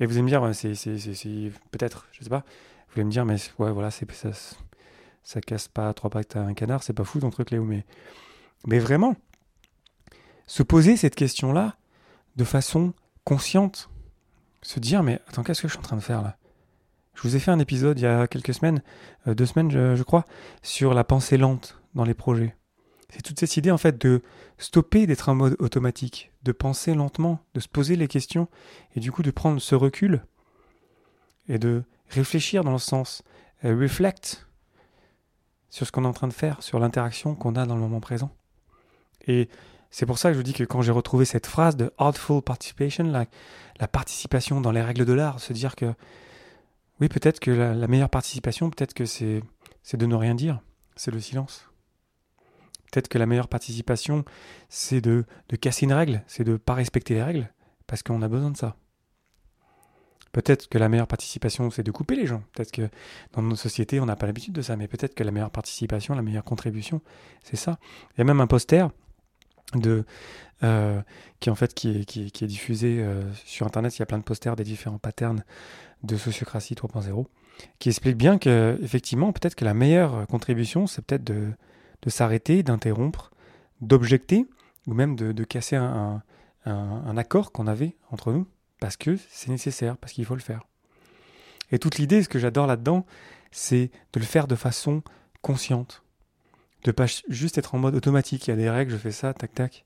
Et 0.00 0.06
vous 0.06 0.12
allez 0.12 0.22
me 0.22 0.28
dire, 0.28 0.54
c'est, 0.54 1.50
peut-être, 1.72 2.06
je 2.12 2.22
sais 2.22 2.30
pas, 2.30 2.44
vous 2.88 2.94
allez 2.94 3.04
me 3.04 3.10
dire, 3.10 3.24
mais 3.24 3.36
ouais, 3.58 3.72
voilà, 3.72 3.90
ça, 3.90 4.06
ça 5.24 5.40
casse 5.40 5.68
pas 5.68 5.92
trois 5.92 6.10
pattes 6.10 6.36
à 6.36 6.42
un 6.42 6.54
canard, 6.54 6.82
c'est 6.82 6.92
pas 6.92 7.04
fou 7.04 7.18
ton 7.18 7.30
truc, 7.30 7.50
Léo, 7.50 7.64
mais, 7.64 7.84
mais 8.66 8.78
vraiment, 8.78 9.16
se 10.46 10.62
poser 10.62 10.96
cette 10.96 11.16
question-là 11.16 11.76
de 12.36 12.44
façon 12.44 12.94
consciente, 13.24 13.90
se 14.62 14.78
dire, 14.78 15.02
mais 15.02 15.20
attends, 15.26 15.42
qu'est-ce 15.42 15.62
que 15.62 15.68
je 15.68 15.72
suis 15.72 15.80
en 15.80 15.82
train 15.82 15.96
de 15.96 16.02
faire 16.02 16.22
là? 16.22 16.36
Je 17.18 17.24
vous 17.24 17.34
ai 17.34 17.40
fait 17.40 17.50
un 17.50 17.58
épisode 17.58 17.98
il 17.98 18.02
y 18.02 18.06
a 18.06 18.28
quelques 18.28 18.54
semaines, 18.54 18.80
euh, 19.26 19.34
deux 19.34 19.44
semaines, 19.44 19.72
je 19.72 20.02
crois, 20.04 20.24
sur 20.62 20.94
la 20.94 21.02
pensée 21.02 21.36
lente 21.36 21.82
dans 21.96 22.04
les 22.04 22.14
projets. 22.14 22.54
C'est 23.10 23.22
toute 23.22 23.40
cette 23.40 23.56
idée 23.56 23.72
en 23.72 23.78
fait 23.78 24.00
de 24.00 24.22
stopper 24.56 25.04
d'être 25.08 25.28
en 25.28 25.34
mode 25.34 25.56
automatique, 25.58 26.30
de 26.44 26.52
penser 26.52 26.94
lentement, 26.94 27.40
de 27.54 27.60
se 27.60 27.66
poser 27.66 27.96
les 27.96 28.06
questions 28.06 28.46
et 28.94 29.00
du 29.00 29.10
coup 29.10 29.24
de 29.24 29.32
prendre 29.32 29.60
ce 29.60 29.74
recul 29.74 30.22
et 31.48 31.58
de 31.58 31.82
réfléchir 32.08 32.62
dans 32.62 32.70
le 32.70 32.78
sens 32.78 33.24
euh, 33.64 33.76
reflect 33.76 34.46
sur 35.70 35.88
ce 35.88 35.90
qu'on 35.90 36.04
est 36.04 36.08
en 36.08 36.12
train 36.12 36.28
de 36.28 36.32
faire, 36.32 36.62
sur 36.62 36.78
l'interaction 36.78 37.34
qu'on 37.34 37.56
a 37.56 37.66
dans 37.66 37.74
le 37.74 37.80
moment 37.80 37.98
présent. 37.98 38.30
Et 39.26 39.48
c'est 39.90 40.06
pour 40.06 40.20
ça 40.20 40.28
que 40.28 40.34
je 40.34 40.38
vous 40.38 40.44
dis 40.44 40.52
que 40.52 40.62
quand 40.62 40.82
j'ai 40.82 40.92
retrouvé 40.92 41.24
cette 41.24 41.48
phrase 41.48 41.74
de 41.74 41.90
artful 41.98 42.42
participation, 42.42 43.02
la, 43.02 43.26
la 43.80 43.88
participation 43.88 44.60
dans 44.60 44.70
les 44.70 44.82
règles 44.82 45.04
de 45.04 45.12
l'art, 45.14 45.40
se 45.40 45.52
dire 45.52 45.74
que 45.74 45.92
oui, 47.00 47.08
peut-être 47.08 47.40
que 47.40 47.50
la, 47.50 47.86
meilleure 47.86 48.10
participation, 48.10 48.70
peut-être 48.70 48.94
que 48.94 49.04
c'est 49.04 49.42
de 49.92 50.06
ne 50.06 50.14
rien 50.14 50.34
dire, 50.34 50.60
c'est 50.96 51.10
le 51.10 51.20
silence. 51.20 51.70
Peut-être 52.90 53.08
que 53.08 53.18
la 53.18 53.26
meilleure 53.26 53.48
participation, 53.48 54.24
c'est 54.68 55.00
de, 55.00 55.24
de, 55.48 55.56
casser 55.56 55.84
une 55.84 55.92
règle, 55.92 56.22
c'est 56.26 56.44
de 56.44 56.52
ne 56.52 56.56
pas 56.56 56.74
respecter 56.74 57.14
les 57.14 57.22
règles, 57.22 57.52
parce 57.86 58.02
qu'on 58.02 58.22
a 58.22 58.28
besoin 58.28 58.50
de 58.50 58.56
ça. 58.56 58.76
Peut-être 60.32 60.68
que 60.68 60.78
la 60.78 60.88
meilleure 60.88 61.06
participation, 61.06 61.70
c'est 61.70 61.82
de 61.82 61.90
couper 61.90 62.14
les 62.14 62.26
gens. 62.26 62.42
Peut-être 62.52 62.70
que 62.70 62.88
dans 63.32 63.42
nos 63.42 63.56
sociétés, 63.56 64.00
on 64.00 64.06
n'a 64.06 64.16
pas 64.16 64.26
l'habitude 64.26 64.54
de 64.54 64.62
ça, 64.62 64.76
mais 64.76 64.88
peut-être 64.88 65.14
que 65.14 65.24
la 65.24 65.30
meilleure 65.30 65.50
participation, 65.50 66.14
la 66.14 66.22
meilleure 66.22 66.44
contribution, 66.44 67.00
c'est 67.42 67.56
ça. 67.56 67.78
Il 68.14 68.18
y 68.18 68.20
a 68.20 68.24
même 68.24 68.40
un 68.40 68.46
poster 68.46 68.90
de, 69.74 70.04
euh, 70.62 71.00
qui 71.40 71.50
en 71.50 71.54
fait 71.54 71.74
qui 71.74 72.00
est, 72.00 72.04
qui, 72.04 72.44
est 72.44 72.48
diffusé 72.48 72.98
euh, 73.00 73.22
sur 73.44 73.66
Internet. 73.66 73.96
Il 73.96 74.00
y 74.00 74.02
a 74.02 74.06
plein 74.06 74.18
de 74.18 74.24
posters 74.24 74.56
des 74.56 74.64
différents 74.64 74.98
patterns 74.98 75.44
de 76.02 76.16
sociocratie 76.16 76.74
3.0 76.74 77.26
qui 77.80 77.88
explique 77.88 78.16
bien 78.16 78.38
que 78.38 78.78
effectivement, 78.82 79.32
peut-être 79.32 79.56
que 79.56 79.64
la 79.64 79.74
meilleure 79.74 80.26
contribution, 80.28 80.86
c'est 80.86 81.04
peut-être 81.04 81.24
de 81.24 81.52
de 82.02 82.10
s'arrêter, 82.10 82.62
d'interrompre, 82.62 83.30
d'objecter, 83.80 84.46
ou 84.86 84.94
même 84.94 85.16
de, 85.16 85.44
casser 85.44 85.76
un, 85.76 86.22
accord 87.16 87.52
qu'on 87.52 87.66
avait 87.66 87.96
entre 88.10 88.32
nous, 88.32 88.46
parce 88.80 88.96
que 88.96 89.16
c'est 89.30 89.50
nécessaire, 89.50 89.96
parce 89.96 90.12
qu'il 90.12 90.24
faut 90.24 90.34
le 90.34 90.40
faire. 90.40 90.64
Et 91.70 91.78
toute 91.78 91.98
l'idée, 91.98 92.22
ce 92.22 92.28
que 92.28 92.38
j'adore 92.38 92.66
là-dedans, 92.66 93.04
c'est 93.50 93.90
de 94.12 94.20
le 94.20 94.24
faire 94.24 94.46
de 94.46 94.54
façon 94.54 95.02
consciente. 95.42 96.02
De 96.84 96.92
pas 96.92 97.06
juste 97.28 97.58
être 97.58 97.74
en 97.74 97.78
mode 97.78 97.94
automatique. 97.94 98.46
Il 98.46 98.50
y 98.50 98.52
a 98.52 98.56
des 98.56 98.70
règles, 98.70 98.92
je 98.92 98.96
fais 98.96 99.10
ça, 99.10 99.34
tac, 99.34 99.54
tac. 99.54 99.84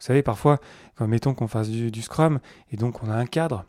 Vous 0.00 0.06
savez, 0.06 0.22
parfois, 0.22 0.60
quand 0.96 1.06
mettons 1.06 1.34
qu'on 1.34 1.48
fasse 1.48 1.70
du, 1.70 2.02
Scrum, 2.02 2.40
et 2.70 2.76
donc 2.76 3.02
on 3.02 3.08
a 3.08 3.14
un 3.14 3.26
cadre, 3.26 3.64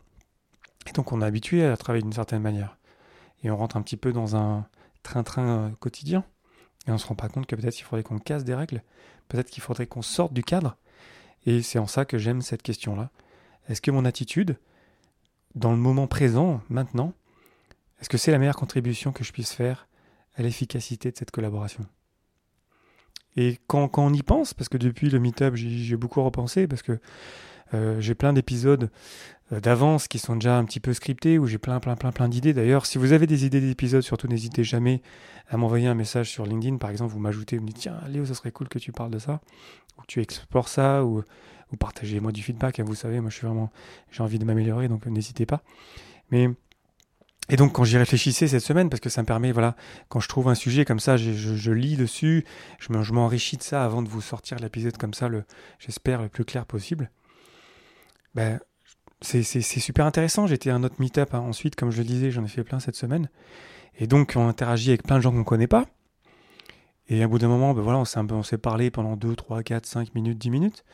et 0.86 0.92
donc 0.92 1.12
on 1.12 1.22
est 1.22 1.24
habitué 1.24 1.64
à 1.64 1.76
travailler 1.76 2.02
d'une 2.02 2.12
certaine 2.12 2.42
manière. 2.42 2.76
Et 3.42 3.50
on 3.50 3.56
rentre 3.56 3.76
un 3.76 3.82
petit 3.82 3.96
peu 3.96 4.12
dans 4.12 4.36
un 4.36 4.66
train-train 5.02 5.48
euh, 5.48 5.70
quotidien. 5.78 6.24
Et 6.86 6.90
on 6.90 6.94
ne 6.94 6.98
se 6.98 7.06
rend 7.06 7.14
pas 7.14 7.28
compte 7.28 7.46
que 7.46 7.56
peut-être 7.56 7.78
il 7.78 7.82
faudrait 7.82 8.02
qu'on 8.02 8.18
casse 8.18 8.44
des 8.44 8.54
règles, 8.54 8.82
peut-être 9.28 9.50
qu'il 9.50 9.62
faudrait 9.62 9.86
qu'on 9.86 10.02
sorte 10.02 10.32
du 10.32 10.42
cadre. 10.42 10.76
Et 11.46 11.62
c'est 11.62 11.78
en 11.78 11.86
ça 11.86 12.04
que 12.04 12.18
j'aime 12.18 12.42
cette 12.42 12.62
question-là. 12.62 13.10
Est-ce 13.68 13.80
que 13.80 13.90
mon 13.90 14.04
attitude, 14.04 14.58
dans 15.54 15.70
le 15.70 15.78
moment 15.78 16.06
présent, 16.06 16.60
maintenant, 16.68 17.12
est-ce 18.00 18.08
que 18.08 18.18
c'est 18.18 18.30
la 18.30 18.38
meilleure 18.38 18.56
contribution 18.56 19.12
que 19.12 19.24
je 19.24 19.32
puisse 19.32 19.52
faire 19.52 19.88
à 20.34 20.42
l'efficacité 20.42 21.10
de 21.10 21.16
cette 21.16 21.30
collaboration? 21.30 21.86
Et 23.36 23.58
quand, 23.66 23.88
quand, 23.88 24.06
on 24.06 24.12
y 24.12 24.22
pense, 24.22 24.54
parce 24.54 24.68
que 24.68 24.78
depuis 24.78 25.10
le 25.10 25.18
meet-up, 25.18 25.54
j'ai 25.54 25.96
beaucoup 25.96 26.22
repensé, 26.22 26.66
parce 26.66 26.82
que 26.82 26.98
Euh, 27.74 28.00
j'ai 28.00 28.14
plein 28.14 28.32
d'épisodes 28.32 28.90
euh, 29.52 29.58
d'avance 29.60 30.06
qui 30.06 30.20
sont 30.20 30.36
déjà 30.36 30.56
un 30.56 30.64
petit 30.64 30.78
peu 30.78 30.92
scriptés, 30.92 31.36
où 31.36 31.48
j'ai 31.48 31.58
plein, 31.58 31.80
plein, 31.80 31.96
plein, 31.96 32.12
plein 32.12 32.28
d'idées. 32.28 32.54
D'ailleurs, 32.54 32.86
si 32.86 32.96
vous 32.96 33.12
avez 33.12 33.26
des 33.26 33.44
idées 33.44 33.60
d'épisodes, 33.60 34.02
surtout 34.02 34.28
n'hésitez 34.28 34.62
jamais 34.62 35.02
à 35.48 35.56
m'envoyer 35.56 35.88
un 35.88 35.96
message 35.96 36.30
sur 36.30 36.46
LinkedIn. 36.46 36.76
Par 36.76 36.90
exemple, 36.90 37.12
vous 37.12 37.18
m'ajoutez, 37.18 37.56
vous 37.56 37.64
me 37.64 37.68
dites, 37.68 37.78
tiens, 37.78 38.00
Léo, 38.08 38.24
ça 38.24 38.34
serait 38.34 38.52
cool 38.52 38.68
que 38.68 38.78
tu 38.78 38.92
parles 38.92 39.10
de 39.10 39.18
ça, 39.18 39.40
ou 39.98 40.02
que 40.02 40.06
tu 40.06 40.20
explores 40.20 40.68
ça, 40.68 41.04
ou, 41.04 41.24
ou 41.72 41.76
partagez-moi 41.76 42.30
du 42.30 42.42
feedback. 42.42 42.78
Hein, 42.78 42.84
vous 42.86 42.94
savez, 42.94 43.20
moi, 43.20 43.30
je 43.30 43.36
suis 43.36 43.46
vraiment, 43.48 43.72
j'ai 44.12 44.22
envie 44.22 44.38
de 44.38 44.44
m'améliorer, 44.44 44.86
donc 44.86 45.04
n'hésitez 45.06 45.44
pas. 45.44 45.62
Mais 46.30 46.48
et 47.48 47.56
donc 47.56 47.72
quand 47.72 47.84
j'y 47.84 47.96
réfléchissais 47.96 48.48
cette 48.48 48.62
semaine, 48.62 48.90
parce 48.90 49.00
que 49.00 49.08
ça 49.08 49.22
me 49.22 49.26
permet, 49.26 49.52
voilà, 49.52 49.76
quand 50.08 50.20
je 50.20 50.28
trouve 50.28 50.48
un 50.48 50.54
sujet 50.54 50.84
comme 50.84 51.00
ça, 51.00 51.16
je, 51.16 51.72
lis 51.72 51.96
dessus, 51.96 52.44
je 52.78 53.12
m'enrichis 53.12 53.56
de 53.56 53.62
ça 53.62 53.84
avant 53.84 54.02
de 54.02 54.08
vous 54.08 54.20
sortir 54.20 54.58
l'épisode 54.58 54.96
comme 54.96 55.14
ça, 55.14 55.28
j'espère 55.78 56.22
le 56.22 56.28
plus 56.28 56.44
clair 56.44 56.66
possible. 56.66 57.10
Ben, 58.34 58.60
c'est 59.22 59.42
super 59.62 60.04
intéressant. 60.04 60.46
J'étais 60.46 60.70
à 60.70 60.74
un 60.74 60.84
autre 60.84 60.96
meet-up 60.98 61.32
hein. 61.34 61.40
ensuite, 61.40 61.74
comme 61.74 61.90
je 61.90 61.98
le 61.98 62.04
disais, 62.04 62.30
j'en 62.30 62.44
ai 62.44 62.48
fait 62.48 62.64
plein 62.64 62.80
cette 62.80 62.96
semaine. 62.96 63.30
Et 63.98 64.06
donc 64.06 64.34
on 64.36 64.46
interagit 64.46 64.90
avec 64.90 65.04
plein 65.04 65.16
de 65.16 65.22
gens 65.22 65.30
qu'on 65.30 65.38
ne 65.38 65.44
connaît 65.44 65.66
pas. 65.66 65.86
Et 67.08 67.22
à 67.22 67.28
bout 67.28 67.38
d'un 67.38 67.48
moment, 67.48 67.72
ben 67.72 67.82
voilà, 67.82 67.98
on 67.98 68.42
s'est 68.42 68.58
parlé 68.58 68.90
pendant 68.90 69.16
2, 69.16 69.36
3, 69.36 69.62
4, 69.62 69.86
5 69.86 70.14
minutes, 70.14 70.38
10 70.38 70.50
minutes. 70.50 70.84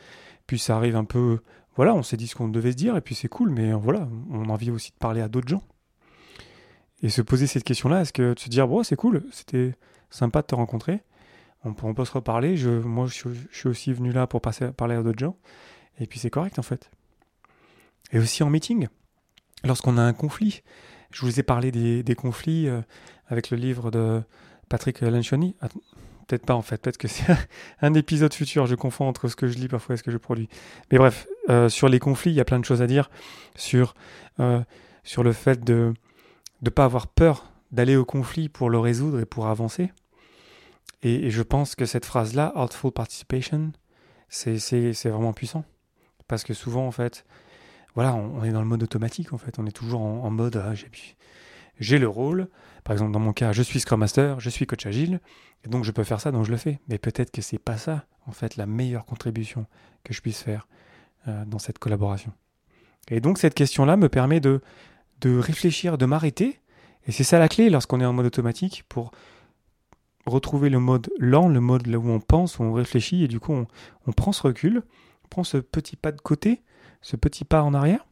Puis 0.45 0.59
ça 0.59 0.77
arrive 0.77 0.95
un 0.95 1.05
peu, 1.05 1.39
voilà, 1.75 1.95
on 1.95 2.03
s'est 2.03 2.17
dit 2.17 2.27
ce 2.27 2.35
qu'on 2.35 2.47
devait 2.47 2.71
se 2.71 2.77
dire, 2.77 2.95
et 2.95 3.01
puis 3.01 3.15
c'est 3.15 3.27
cool, 3.27 3.49
mais 3.49 3.73
voilà, 3.73 4.07
on 4.29 4.49
a 4.49 4.53
envie 4.53 4.69
aussi 4.69 4.91
de 4.91 4.97
parler 4.97 5.21
à 5.21 5.27
d'autres 5.27 5.47
gens. 5.47 5.63
Et 7.03 7.09
se 7.09 7.21
poser 7.21 7.47
cette 7.47 7.65
question-là, 7.65 8.01
est-ce 8.01 8.13
que 8.13 8.33
se 8.37 8.49
dire, 8.49 8.67
bon, 8.67 8.81
c'est 8.81 8.95
cool, 8.95 9.23
c'était 9.31 9.75
sympa 10.09 10.41
de 10.41 10.47
te 10.47 10.55
rencontrer, 10.55 11.01
on 11.65 11.93
peut, 11.93 12.05
se 12.05 12.11
reparler, 12.11 12.57
je, 12.57 12.69
moi 12.69 13.07
je, 13.07 13.29
suis 13.51 13.69
aussi 13.69 13.93
venu 13.93 14.11
là 14.11 14.27
pour 14.27 14.41
passer, 14.41 14.71
parler 14.71 14.95
à 14.95 15.03
d'autres 15.03 15.19
gens, 15.19 15.37
et 15.99 16.07
puis 16.07 16.19
c'est 16.19 16.29
correct 16.29 16.59
en 16.59 16.63
fait. 16.63 16.89
Et 18.11 18.19
aussi 18.19 18.43
en 18.43 18.49
meeting, 18.49 18.87
lorsqu'on 19.63 19.97
a 19.97 20.01
un 20.01 20.13
conflit, 20.13 20.61
je 21.11 21.25
vous 21.25 21.39
ai 21.39 21.43
parlé 21.43 21.71
des, 21.71 22.15
conflits 22.15 22.67
euh, 22.67 22.81
avec 23.27 23.49
le 23.49 23.57
livre 23.57 23.91
de 23.91 24.21
Patrick 24.69 25.01
Lencioni. 25.01 25.55
Peut-être 26.27 26.45
pas 26.45 26.55
en 26.55 26.61
fait, 26.61 26.81
peut-être 26.81 26.97
que 26.97 27.07
c'est 27.07 27.35
un 27.81 27.93
épisode 27.93 28.33
futur, 28.33 28.65
je 28.65 28.75
confonds 28.75 29.07
entre 29.07 29.27
ce 29.27 29.35
que 29.35 29.47
je 29.47 29.57
lis 29.57 29.67
parfois 29.67 29.95
et 29.95 29.97
ce 29.97 30.03
que 30.03 30.11
je 30.11 30.17
produis. 30.17 30.49
Mais 30.91 30.97
bref, 30.97 31.27
euh, 31.49 31.69
sur 31.69 31.89
les 31.89 31.99
conflits, 31.99 32.31
il 32.31 32.35
y 32.35 32.41
a 32.41 32.45
plein 32.45 32.59
de 32.59 32.65
choses 32.65 32.81
à 32.81 32.87
dire 32.87 33.09
sur, 33.55 33.93
euh, 34.39 34.61
sur 35.03 35.23
le 35.23 35.33
fait 35.33 35.63
de 35.63 35.93
de 36.63 36.69
pas 36.69 36.85
avoir 36.85 37.07
peur 37.07 37.51
d'aller 37.71 37.95
au 37.95 38.05
conflit 38.05 38.49
pour 38.49 38.69
le 38.69 38.79
résoudre 38.79 39.19
et 39.19 39.25
pour 39.25 39.47
avancer. 39.47 39.91
Et, 41.03 41.29
je 41.29 41.41
pense 41.41 41.75
que 41.75 41.85
cette 41.85 42.05
phrase-là, 42.05 42.51
Artful 42.55 42.91
Participation, 42.91 43.73
c'est 44.29 45.05
vraiment 45.05 45.33
puissant. 45.33 45.65
Parce 46.27 46.43
que 46.43 46.53
souvent, 46.53 46.87
en 46.87 46.91
fait, 46.91 47.25
voilà, 47.95 48.15
on, 48.15 48.43
est 48.45 48.51
dans 48.51 48.61
le 48.61 48.67
mode 48.67 48.81
automatique, 48.81 49.33
en 49.33 49.37
fait. 49.37 49.59
On 49.59 49.65
est 49.65 49.71
toujours 49.71 50.01
en, 50.01 50.29
mode, 50.31 50.55
ah, 50.55 50.73
j'ai 51.79 51.99
le 51.99 52.07
rôle. 52.07 52.47
Par 52.85 52.93
exemple, 52.93 53.11
dans 53.11 53.19
mon 53.19 53.33
cas, 53.33 53.51
je 53.51 53.61
suis 53.61 53.81
Scrum 53.81 53.99
Master, 53.99 54.39
je 54.39 54.49
suis 54.49 54.65
coach 54.65 54.85
agile, 54.85 55.19
et 55.65 55.69
donc 55.69 55.83
je 55.83 55.91
peux 55.91 56.03
faire 56.03 56.21
ça, 56.21 56.31
donc 56.31 56.45
je 56.45 56.51
le 56.51 56.57
fais. 56.57 56.79
Mais 56.87 56.97
peut-être 56.97 57.31
que 57.31 57.41
c'est 57.41 57.59
pas 57.59 57.77
ça, 57.77 58.05
en 58.25 58.31
fait, 58.31 58.55
la 58.55 58.65
meilleure 58.65 59.05
contribution 59.05 59.65
que 60.05 60.13
je 60.13 60.21
puisse 60.21 60.41
faire 60.41 60.67
euh, 61.27 61.43
dans 61.45 61.59
cette 61.59 61.79
collaboration. 61.79 62.31
Et 63.09 63.19
donc 63.19 63.37
cette 63.37 63.53
question-là 63.53 63.97
me 63.97 64.09
permet 64.09 64.39
de 64.39 64.61
de 65.23 65.37
réfléchir, 65.37 65.97
de 65.97 66.05
m'arrêter. 66.05 66.59
Et 67.07 67.11
c'est 67.11 67.23
ça 67.23 67.39
la 67.39 67.49
clé 67.49 67.69
lorsqu'on 67.69 67.99
est 67.99 68.05
en 68.05 68.13
mode 68.13 68.27
automatique 68.27 68.83
pour 68.87 69.11
retrouver 70.25 70.69
le 70.69 70.79
mode 70.79 71.09
lent, 71.17 71.47
le 71.47 71.59
mode 71.59 71.87
où 71.87 72.09
on 72.09 72.19
pense, 72.19 72.59
où 72.59 72.63
on 72.63 72.73
réfléchit, 72.73 73.23
et 73.23 73.27
du 73.27 73.39
coup 73.39 73.53
on, 73.53 74.11
prend 74.13 74.31
ce 74.31 74.41
recul, 74.41 74.83
on 75.25 75.27
prend 75.27 75.43
ce 75.43 75.57
petit 75.57 75.95
pas 75.95 76.11
de 76.11 76.21
côté, 76.21 76.61
ce 77.01 77.15
petit 77.17 77.43
pas 77.43 77.61
en 77.61 77.73
arrière, 77.73 78.05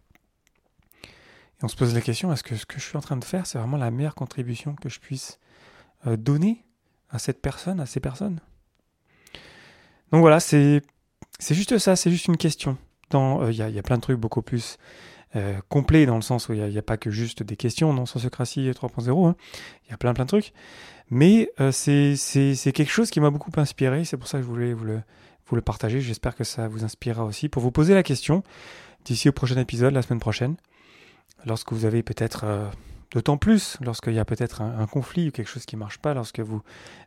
et 1.06 1.64
on 1.64 1.70
se 1.70 1.78
pose 1.78 1.94
la 1.94 2.02
question, 2.02 2.34
est-ce 2.34 2.44
que 2.44 2.56
ce 2.58 2.66
que 2.66 2.80
je 2.80 2.86
suis 2.86 2.98
en 2.98 3.02
train 3.02 3.16
de 3.16 3.24
faire, 3.24 3.46
c'est 3.46 3.60
vraiment 3.60 3.78
la 3.78 3.92
meilleure 3.92 4.16
contribution 4.16 4.76
que 4.76 4.90
je 4.90 5.00
puisse 5.00 5.40
euh, 6.06 6.18
donner 6.18 6.66
à 7.10 7.18
cette 7.18 7.42
personne, 7.42 7.80
à 7.80 7.86
ces 7.86 8.02
personnes? 8.02 8.42
Donc 10.12 10.20
voilà, 10.20 10.42
c'est 10.42 10.82
juste 11.50 11.78
ça, 11.78 11.96
c'est 11.96 12.12
juste 12.12 12.28
une 12.28 12.38
question. 12.38 12.78
Euh, 13.14 13.52
il 13.52 13.58
y, 13.58 13.80
a 13.80 13.84
plein 13.84 13.98
de 13.98 14.02
trucs 14.02 14.20
beaucoup 14.20 14.42
plus 14.42 14.78
euh, 15.36 15.60
complet 15.70 16.06
dans 16.06 16.16
le 16.16 16.22
sens 16.22 16.50
où 16.50 16.54
il 16.54 16.62
n'y 16.62 16.78
a, 16.78 16.82
pas 16.82 16.98
que 16.98 17.10
juste 17.10 17.42
des 17.42 17.56
questions 17.56 17.94
dans 17.94 18.06
Sociocratie 18.06 18.70
3.0, 18.70 19.28
hein. 19.28 19.36
il 19.86 19.92
y 19.92 19.94
a 19.94 19.98
plein 19.98 20.14
plein 20.14 20.26
de 20.26 20.30
trucs. 20.30 20.54
Mais 21.10 21.50
euh, 21.60 21.72
c'est 21.72 22.72
quelque 22.74 22.92
chose 22.92 23.12
qui 23.12 23.20
m'a 23.20 23.30
beaucoup 23.30 23.52
inspiré, 23.56 24.04
c'est 24.04 24.18
pour 24.18 24.28
ça 24.28 24.40
que 24.40 24.44
je 24.44 24.48
voulais 24.50 24.74
vous 24.74 24.86
le, 24.86 25.02
vous 25.48 25.56
le 25.56 25.62
partager, 25.62 26.02
j'espère 26.02 26.36
que 26.36 26.44
ça 26.44 26.68
vous 26.68 26.84
inspirera 26.84 27.24
aussi, 27.24 27.48
pour 27.48 27.62
vous 27.62 27.72
poser 27.72 27.94
la 27.94 28.04
question 28.04 28.44
d'ici 29.06 29.30
au 29.30 29.32
prochain 29.32 29.58
épisode, 29.58 29.94
la 29.94 30.02
semaine 30.02 30.20
prochaine, 30.20 30.56
lorsque 31.46 31.72
vous 31.74 31.86
avez 31.86 32.04
peut-être... 32.04 32.44
Euh, 32.44 32.68
d'autant 33.12 33.36
plus 33.36 33.78
lorsqu'il 33.82 34.14
y 34.14 34.20
a 34.20 34.26
peut-être 34.26 34.62
un, 34.62 34.88
conflit 34.88 35.28
ou 35.28 35.32
quelque 35.32 35.50
chose 35.50 35.66
qui 35.66 35.76
ne 35.76 35.82
marche 35.82 35.98
pas, 35.98 36.14
lorsque 36.14 36.40
vous, 36.40 36.62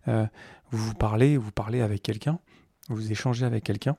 vous 0.07 0.29
vous 0.71 0.93
parlez, 0.93 1.39
vous 1.39 1.51
parlez 1.51 1.81
avec 1.81 2.03
quelqu'un, 2.03 2.39
vous 2.91 3.11
échangez 3.11 3.47
avec 3.47 3.65
quelqu'un, 3.65 3.97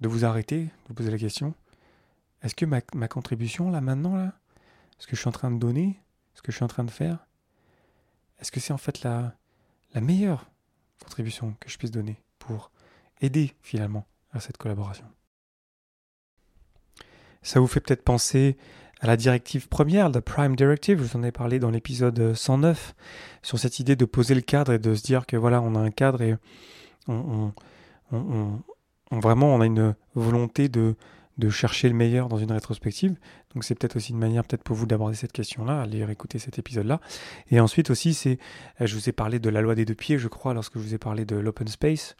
de 0.00 0.08
vous 0.08 0.24
arrêter, 0.24 0.62
de 0.62 0.70
vous 0.88 0.94
poser 0.94 1.10
la 1.10 1.18
question, 1.18 1.52
est-ce 2.44 2.54
que 2.54 2.66
ma, 2.66 3.08
contribution, 3.08 3.70
là, 3.70 3.80
maintenant, 3.80 4.16
là, 4.16 4.34
ce 4.98 5.06
que 5.06 5.16
je 5.16 5.20
suis 5.20 5.28
en 5.28 5.32
train 5.32 5.50
de 5.50 5.58
donner, 5.58 5.98
ce 6.34 6.42
que 6.42 6.52
je 6.52 6.56
suis 6.56 6.64
en 6.64 6.68
train 6.68 6.84
de 6.84 6.90
faire, 6.90 7.26
est-ce 8.38 8.52
que 8.52 8.60
c'est 8.60 8.74
en 8.74 8.78
fait 8.78 9.02
la, 9.02 9.34
meilleure 9.94 10.50
contribution 11.02 11.56
que 11.60 11.70
je 11.70 11.78
puisse 11.78 11.90
donner 11.90 12.20
pour 12.38 12.70
aider 13.22 13.54
finalement 13.62 14.06
à 14.32 14.40
cette 14.40 14.58
collaboration? 14.58 15.06
Ça 17.42 17.60
vous 17.60 17.66
fait 17.66 17.80
peut-être 17.80 18.04
penser 18.04 18.58
à 19.00 19.06
la 19.06 19.16
directive 19.16 19.68
première, 19.68 20.10
la 20.10 20.20
Prime 20.20 20.54
Directive, 20.54 20.98
je 20.98 21.04
vous 21.04 21.16
en 21.16 21.22
ai 21.22 21.32
parlé 21.32 21.58
dans 21.58 21.70
l'épisode 21.70 22.34
109, 22.34 22.94
sur 23.42 23.58
cette 23.58 23.78
idée 23.78 23.96
de 23.96 24.04
poser 24.04 24.34
le 24.34 24.40
cadre 24.42 24.72
et 24.72 24.78
de 24.78 24.94
se 24.94 25.02
dire 25.02 25.24
que 25.26 25.38
voilà, 25.38 25.62
on 25.62 25.74
a 25.74 25.80
un 25.80 25.90
cadre 25.90 26.20
et 26.20 26.36
on, 27.08 27.52
on 28.12 28.62
vraiment 29.10 29.54
on 29.54 29.60
a 29.60 29.66
une 29.66 29.94
volonté 30.14 30.68
de, 30.68 30.96
de 31.38 31.50
chercher 31.50 31.88
le 31.88 31.94
meilleur 31.94 32.28
dans 32.28 32.38
une 32.38 32.52
rétrospective. 32.52 33.16
Donc 33.54 33.64
c'est 33.64 33.74
peut-être 33.74 33.96
aussi 33.96 34.12
une 34.12 34.18
manière 34.18 34.44
peut-être 34.44 34.62
pour 34.62 34.76
vous 34.76 34.86
d'aborder 34.86 35.16
cette 35.16 35.32
question-là, 35.32 35.80
aller 35.80 36.04
écouter 36.10 36.38
cet 36.38 36.58
épisode-là. 36.58 37.00
Et 37.50 37.60
ensuite 37.60 37.90
aussi, 37.90 38.14
c'est, 38.14 38.38
euh, 38.80 38.86
je 38.86 38.94
vous 38.94 39.08
ai 39.08 39.12
parlé 39.12 39.38
de 39.38 39.50
la 39.50 39.60
loi 39.60 39.74
des 39.74 39.84
deux 39.84 39.94
pieds, 39.94 40.18
je 40.18 40.28
crois, 40.28 40.54
lorsque 40.54 40.74
je 40.74 40.80
vous 40.80 40.94
ai 40.94 40.98
parlé 40.98 41.24
de 41.24 41.36
l'open 41.36 41.68
space. 41.68 42.16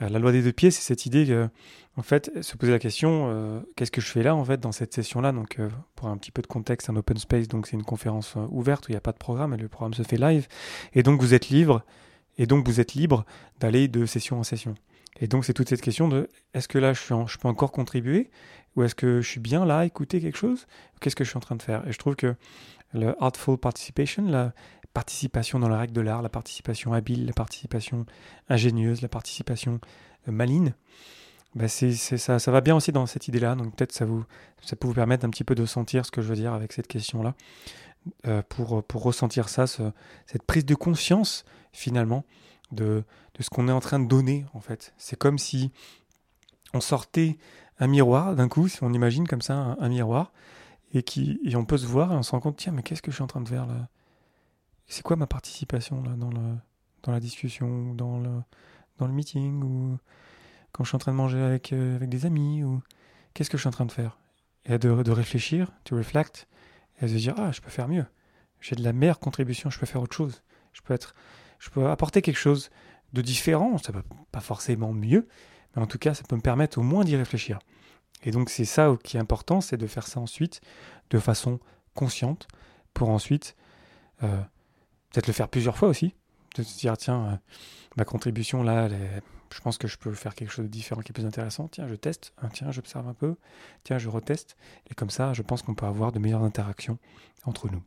Euh, 0.00 0.08
la 0.08 0.18
loi 0.18 0.32
des 0.32 0.42
deux 0.42 0.52
pieds, 0.52 0.70
c'est 0.70 0.82
cette 0.82 1.06
idée 1.06 1.46
en 1.96 2.02
fait, 2.02 2.30
se 2.42 2.56
poser 2.56 2.72
la 2.72 2.78
question, 2.78 3.26
euh, 3.28 3.60
qu'est-ce 3.76 3.90
que 3.90 4.00
je 4.00 4.06
fais 4.06 4.22
là, 4.22 4.34
en 4.34 4.44
fait, 4.44 4.58
dans 4.58 4.72
cette 4.72 4.94
session-là? 4.94 5.32
Donc, 5.32 5.58
pour 5.96 6.08
un 6.08 6.16
petit 6.16 6.30
peu 6.30 6.40
de 6.40 6.46
contexte, 6.46 6.88
un 6.88 6.96
open 6.96 7.18
space, 7.18 7.48
donc 7.48 7.66
c'est 7.66 7.76
une 7.76 7.82
conférence 7.82 8.36
ouverte 8.50 8.88
où 8.88 8.92
il 8.92 8.94
n'y 8.94 8.98
a 8.98 9.02
pas 9.02 9.12
de 9.12 9.18
programme 9.18 9.52
et 9.52 9.58
le 9.58 9.68
programme 9.68 9.92
se 9.92 10.02
fait 10.02 10.16
live. 10.16 10.46
Et 10.94 11.02
donc 11.02 11.20
vous 11.20 11.34
êtes 11.34 11.48
libre, 11.48 11.82
et 12.38 12.46
donc 12.46 12.66
vous 12.66 12.80
êtes 12.80 12.94
libre 12.94 13.26
d'aller 13.58 13.88
de 13.88 14.06
session 14.06 14.38
en 14.38 14.44
session. 14.44 14.74
Et 15.18 15.26
donc, 15.26 15.44
c'est 15.44 15.52
toute 15.52 15.68
cette 15.68 15.80
question 15.80 16.08
de 16.08 16.28
est-ce 16.54 16.68
que 16.68 16.78
là, 16.78 16.92
je, 16.92 17.38
peux 17.38 17.48
encore 17.48 17.72
contribuer? 17.72 18.30
Ou 18.76 18.84
est-ce 18.84 18.94
que 18.94 19.20
je 19.20 19.28
suis 19.28 19.40
bien 19.40 19.66
là 19.66 19.78
à 19.78 19.84
écouter 19.84 20.20
quelque 20.20 20.38
chose? 20.38 20.66
Qu'est-ce 21.00 21.16
que 21.16 21.24
je 21.24 21.30
suis 21.30 21.36
en 21.36 21.40
train 21.40 21.56
de 21.56 21.62
faire? 21.62 21.86
Et 21.88 21.92
je 21.92 21.98
trouve 21.98 22.16
que 22.16 22.36
le 22.94 23.20
artful 23.22 23.58
participation, 23.58 24.24
la 24.24 24.52
participation 24.94 25.58
dans 25.58 25.68
la 25.68 25.78
règle 25.78 25.92
de 25.92 26.00
l'art, 26.00 26.22
la 26.22 26.28
participation 26.28 26.92
habile, 26.92 27.26
la 27.26 27.32
participation 27.32 28.06
ingénieuse, 28.48 29.02
la 29.02 29.08
participation 29.08 29.80
euh, 30.28 30.32
maligne, 30.32 30.74
bah 31.54 31.66
ça, 31.68 32.38
va 32.52 32.60
bien 32.60 32.76
aussi 32.76 32.92
dans 32.92 33.06
cette 33.06 33.26
idée-là. 33.28 33.56
Donc 33.56 33.74
peut-être 33.74 33.92
ça, 33.92 34.06
ça 34.62 34.76
peut 34.76 34.86
vous 34.86 34.94
permettre 34.94 35.24
un 35.24 35.30
petit 35.30 35.44
peu 35.44 35.54
de 35.54 35.66
sentir 35.66 36.06
ce 36.06 36.10
que 36.10 36.22
je 36.22 36.28
veux 36.28 36.36
dire 36.36 36.52
avec 36.52 36.72
cette 36.72 36.86
question-là, 36.86 37.34
euh, 38.26 38.42
pour, 38.48 38.84
pour 38.84 39.02
ressentir 39.02 39.48
ça, 39.48 39.66
cette 39.66 40.42
prise 40.46 40.64
de 40.64 40.74
conscience 40.74 41.44
finalement 41.72 42.24
de, 42.72 43.04
de 43.34 43.42
ce 43.42 43.50
qu'on 43.50 43.68
est 43.68 43.72
en 43.72 43.80
train 43.80 43.98
de 43.98 44.06
donner, 44.06 44.46
en 44.54 44.60
fait. 44.60 44.92
C'est 44.96 45.16
comme 45.16 45.38
si 45.38 45.72
on 46.74 46.80
sortait 46.80 47.38
un 47.78 47.86
miroir 47.86 48.34
d'un 48.36 48.48
coup, 48.48 48.68
si 48.68 48.82
on 48.82 48.92
imagine 48.92 49.26
comme 49.26 49.42
ça 49.42 49.76
un, 49.78 49.88
miroir, 49.88 50.32
et, 50.92 51.02
qui, 51.02 51.40
et 51.44 51.56
on 51.56 51.64
peut 51.64 51.78
se 51.78 51.86
voir 51.86 52.12
et 52.12 52.16
on 52.16 52.22
se 52.22 52.30
rend 52.32 52.40
compte, 52.40 52.56
tiens, 52.56 52.72
mais 52.72 52.82
qu'est-ce 52.82 53.02
que 53.02 53.10
je 53.10 53.16
suis 53.16 53.24
en 53.24 53.28
train 53.28 53.40
de 53.40 53.48
faire 53.48 53.66
là? 53.66 53.88
C'est 54.86 55.02
quoi 55.02 55.16
ma 55.16 55.26
participation 55.26 56.02
là 56.02 56.12
dans, 56.16 56.30
le, 56.30 56.56
dans 57.04 57.12
la 57.12 57.20
discussion, 57.20 57.94
dans 57.94 58.18
le, 58.18 58.42
dans 58.98 59.06
le 59.06 59.12
meeting, 59.12 59.62
ou 59.62 59.98
quand 60.72 60.84
je 60.84 60.88
suis 60.88 60.96
en 60.96 60.98
train 60.98 61.12
de 61.12 61.16
manger 61.16 61.40
avec, 61.40 61.72
euh, 61.72 61.96
avec 61.96 62.08
des 62.08 62.26
amis, 62.26 62.64
ou 62.64 62.82
qu'est-ce 63.34 63.50
que 63.50 63.56
je 63.56 63.62
suis 63.62 63.68
en 63.68 63.72
train 63.72 63.86
de 63.86 63.92
faire? 63.92 64.18
Et 64.66 64.78
de, 64.78 65.02
de 65.02 65.10
réfléchir, 65.10 65.70
to 65.84 65.96
reflect, 65.96 66.48
et 67.00 67.06
de 67.06 67.08
se 67.08 67.14
dire, 67.14 67.34
ah, 67.38 67.52
je 67.52 67.60
peux 67.60 67.70
faire 67.70 67.88
mieux. 67.88 68.04
J'ai 68.60 68.76
de 68.76 68.84
la 68.84 68.92
meilleure 68.92 69.20
contribution, 69.20 69.70
je 69.70 69.78
peux 69.78 69.86
faire 69.86 70.02
autre 70.02 70.14
chose. 70.14 70.42
Je 70.72 70.82
peux 70.82 70.92
être 70.92 71.14
je 71.60 71.70
peux 71.70 71.86
apporter 71.86 72.22
quelque 72.22 72.38
chose 72.38 72.70
de 73.12 73.22
différent, 73.22 73.78
ça 73.78 73.92
va 73.92 74.02
pas 74.32 74.40
forcément 74.40 74.92
mieux, 74.92 75.28
mais 75.74 75.82
en 75.82 75.86
tout 75.86 75.98
cas, 75.98 76.14
ça 76.14 76.24
peut 76.28 76.34
me 76.34 76.40
permettre 76.40 76.78
au 76.78 76.82
moins 76.82 77.04
d'y 77.04 77.14
réfléchir. 77.16 77.60
Et 78.24 78.32
donc, 78.32 78.50
c'est 78.50 78.64
ça 78.64 78.96
qui 79.04 79.16
est 79.16 79.20
important, 79.20 79.60
c'est 79.60 79.76
de 79.76 79.86
faire 79.86 80.06
ça 80.06 80.20
ensuite 80.20 80.60
de 81.10 81.18
façon 81.18 81.60
consciente, 81.94 82.48
pour 82.94 83.10
ensuite 83.10 83.56
euh, 84.22 84.40
peut-être 85.10 85.26
le 85.26 85.32
faire 85.32 85.48
plusieurs 85.48 85.76
fois 85.76 85.88
aussi, 85.88 86.14
de 86.56 86.62
se 86.62 86.78
dire, 86.78 86.96
tiens, 86.96 87.26
euh, 87.26 87.36
ma 87.96 88.04
contribution 88.04 88.62
là, 88.62 88.88
je 88.88 89.60
pense 89.60 89.78
que 89.78 89.88
je 89.88 89.96
peux 89.96 90.12
faire 90.12 90.34
quelque 90.34 90.50
chose 90.52 90.64
de 90.64 90.70
différent 90.70 91.02
qui 91.02 91.10
est 91.10 91.12
plus 91.12 91.26
intéressant. 91.26 91.68
Tiens, 91.68 91.88
je 91.88 91.94
teste, 91.94 92.32
hein, 92.42 92.48
tiens, 92.52 92.70
j'observe 92.70 93.06
un 93.08 93.14
peu, 93.14 93.36
tiens, 93.84 93.98
je 93.98 94.08
reteste. 94.08 94.56
Et 94.90 94.94
comme 94.94 95.10
ça, 95.10 95.32
je 95.32 95.42
pense 95.42 95.62
qu'on 95.62 95.74
peut 95.74 95.86
avoir 95.86 96.12
de 96.12 96.18
meilleures 96.18 96.44
interactions 96.44 96.98
entre 97.44 97.68
nous. 97.70 97.82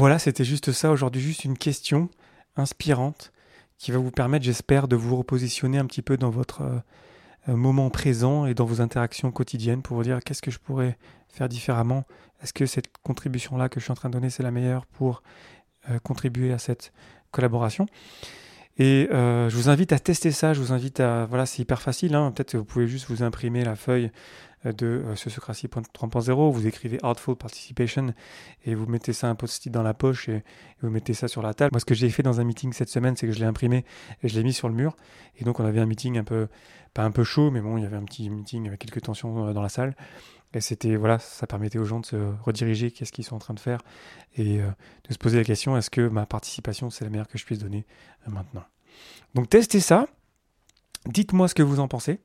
Voilà, 0.00 0.18
c'était 0.18 0.44
juste 0.44 0.72
ça 0.72 0.92
aujourd'hui, 0.92 1.20
juste 1.20 1.44
une 1.44 1.58
question 1.58 2.08
inspirante 2.56 3.34
qui 3.76 3.92
va 3.92 3.98
vous 3.98 4.10
permettre, 4.10 4.46
j'espère, 4.46 4.88
de 4.88 4.96
vous 4.96 5.14
repositionner 5.14 5.76
un 5.76 5.84
petit 5.84 6.00
peu 6.00 6.16
dans 6.16 6.30
votre 6.30 6.62
euh, 6.62 7.54
moment 7.54 7.90
présent 7.90 8.46
et 8.46 8.54
dans 8.54 8.64
vos 8.64 8.80
interactions 8.80 9.30
quotidiennes 9.30 9.82
pour 9.82 9.98
vous 9.98 10.02
dire 10.02 10.20
qu'est-ce 10.24 10.40
que 10.40 10.50
je 10.50 10.58
pourrais 10.58 10.96
faire 11.28 11.50
différemment. 11.50 12.04
Est-ce 12.42 12.54
que 12.54 12.64
cette 12.64 12.86
contribution-là 13.02 13.68
que 13.68 13.78
je 13.78 13.84
suis 13.84 13.92
en 13.92 13.94
train 13.94 14.08
de 14.08 14.14
donner, 14.14 14.30
c'est 14.30 14.42
la 14.42 14.50
meilleure 14.50 14.86
pour 14.86 15.22
euh, 15.90 15.98
contribuer 15.98 16.50
à 16.54 16.58
cette 16.58 16.94
collaboration? 17.30 17.84
Et 18.78 19.06
euh, 19.12 19.50
je 19.50 19.56
vous 19.56 19.68
invite 19.68 19.92
à 19.92 19.98
tester 19.98 20.30
ça, 20.30 20.54
je 20.54 20.62
vous 20.62 20.72
invite 20.72 21.00
à... 21.00 21.26
Voilà, 21.26 21.44
c'est 21.44 21.60
hyper 21.60 21.82
facile, 21.82 22.14
hein. 22.14 22.32
peut-être 22.32 22.52
que 22.52 22.56
vous 22.56 22.64
pouvez 22.64 22.88
juste 22.88 23.10
vous 23.10 23.22
imprimer 23.22 23.64
la 23.64 23.76
feuille 23.76 24.06
euh, 24.06 24.08
de 24.64 25.02
euh, 25.06 25.14
3.0, 25.14 26.52
vous 26.52 26.66
écrivez 26.66 26.98
Artful 27.02 27.34
Participation 27.36 28.12
et 28.64 28.74
vous 28.74 28.86
mettez 28.86 29.12
ça 29.12 29.28
un 29.28 29.34
post-it 29.34 29.72
dans 29.72 29.82
la 29.82 29.94
poche 29.94 30.28
et, 30.28 30.44
vous 30.82 30.90
mettez 30.90 31.14
ça 31.14 31.28
sur 31.28 31.42
la 31.42 31.54
table. 31.54 31.70
Moi, 31.72 31.80
ce 31.80 31.84
que 31.84 31.94
j'ai 31.94 32.10
fait 32.10 32.22
dans 32.22 32.40
un 32.40 32.44
meeting 32.44 32.72
cette 32.72 32.88
semaine, 32.88 33.16
c'est 33.16 33.26
que 33.26 33.32
je 33.32 33.38
l'ai 33.38 33.46
imprimé 33.46 33.84
et 34.22 34.28
je 34.28 34.34
l'ai 34.34 34.42
mis 34.42 34.52
sur 34.52 34.68
le 34.68 34.74
mur. 34.74 34.96
Et 35.38 35.44
donc, 35.44 35.60
on 35.60 35.64
avait 35.64 35.80
un 35.80 35.86
meeting 35.86 36.18
un 36.18 36.24
peu, 36.24 36.48
pas 36.94 37.04
un 37.04 37.10
peu 37.10 37.24
chaud, 37.24 37.50
mais 37.50 37.60
bon, 37.60 37.76
il 37.76 37.82
y 37.82 37.86
avait 37.86 37.96
un 37.96 38.04
petit 38.04 38.28
meeting 38.28 38.66
avec 38.66 38.80
quelques 38.80 39.02
tensions 39.02 39.48
euh, 39.48 39.52
dans 39.52 39.62
la 39.62 39.68
salle. 39.68 39.96
Et 40.52 40.60
c'était, 40.60 40.96
voilà, 40.96 41.18
ça 41.18 41.46
permettait 41.46 41.78
aux 41.78 41.84
gens 41.84 42.00
de 42.00 42.06
se 42.06 42.16
rediriger, 42.42 42.90
qu'est-ce 42.90 43.12
qu'ils 43.12 43.24
sont 43.24 43.36
en 43.36 43.40
train 43.40 43.54
de 43.54 43.60
faire, 43.60 43.80
et 44.36 44.58
de 44.58 45.12
se 45.12 45.16
poser 45.16 45.38
la 45.38 45.44
question, 45.44 45.76
est-ce 45.76 45.90
que 45.90 46.08
ma 46.08 46.26
participation, 46.26 46.90
c'est 46.90 47.04
la 47.04 47.10
meilleure 47.10 47.28
que 47.28 47.38
je 47.38 47.44
puisse 47.44 47.60
donner 47.60 47.86
maintenant? 48.26 48.64
Donc 49.36 49.48
testez 49.48 49.78
ça, 49.78 50.08
dites-moi 51.06 51.46
ce 51.46 51.54
que 51.54 51.62
vous 51.62 51.78
en 51.78 51.86
pensez. 51.86 52.18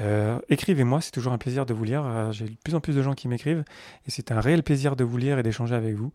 Euh, 0.00 0.38
écrivez-moi, 0.48 1.00
c'est 1.00 1.10
toujours 1.10 1.32
un 1.32 1.38
plaisir 1.38 1.66
de 1.66 1.74
vous 1.74 1.84
lire. 1.84 2.04
Euh, 2.04 2.32
j'ai 2.32 2.46
de 2.46 2.56
plus 2.64 2.74
en 2.74 2.80
plus 2.80 2.96
de 2.96 3.02
gens 3.02 3.14
qui 3.14 3.28
m'écrivent 3.28 3.64
et 4.06 4.10
c'est 4.10 4.32
un 4.32 4.40
réel 4.40 4.62
plaisir 4.62 4.96
de 4.96 5.04
vous 5.04 5.18
lire 5.18 5.38
et 5.38 5.42
d'échanger 5.42 5.74
avec 5.74 5.94
vous. 5.94 6.12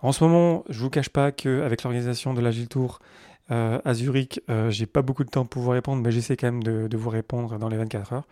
En 0.00 0.12
ce 0.12 0.24
moment, 0.24 0.64
je 0.68 0.80
vous 0.80 0.90
cache 0.90 1.08
pas 1.08 1.30
qu'avec 1.30 1.82
l'organisation 1.84 2.34
de 2.34 2.40
l'Agile 2.40 2.68
Tour 2.68 2.98
euh, 3.52 3.78
à 3.84 3.94
Zurich, 3.94 4.40
j'ai 4.70 4.86
pas 4.86 5.02
beaucoup 5.02 5.24
de 5.24 5.30
temps 5.30 5.44
pour 5.44 5.62
vous 5.62 5.70
répondre, 5.70 6.02
mais 6.02 6.10
j'essaie 6.10 6.36
quand 6.36 6.48
même 6.48 6.62
de, 6.62 6.96
vous 6.96 7.10
répondre 7.10 7.58
dans 7.58 7.68
les 7.68 7.76
24 7.76 8.12
heures. 8.12 8.26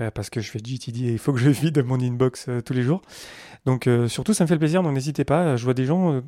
Euh, 0.00 0.10
parce 0.10 0.28
que 0.28 0.40
je 0.40 0.50
fais 0.50 0.58
GTD 0.58 1.04
et 1.04 1.12
il 1.12 1.18
faut 1.18 1.32
que 1.32 1.38
je 1.38 1.48
vide 1.50 1.84
mon 1.84 2.00
inbox 2.00 2.46
euh, 2.48 2.60
tous 2.60 2.72
les 2.72 2.82
jours. 2.82 3.00
Donc 3.64 3.86
euh, 3.86 4.08
surtout, 4.08 4.34
ça 4.34 4.42
me 4.42 4.48
fait 4.48 4.54
le 4.54 4.58
plaisir, 4.58 4.82
donc 4.82 4.92
n'hésitez 4.92 5.24
pas. 5.24 5.56
Je 5.56 5.62
vois 5.62 5.72
des 5.72 5.86
gens, 5.86 6.20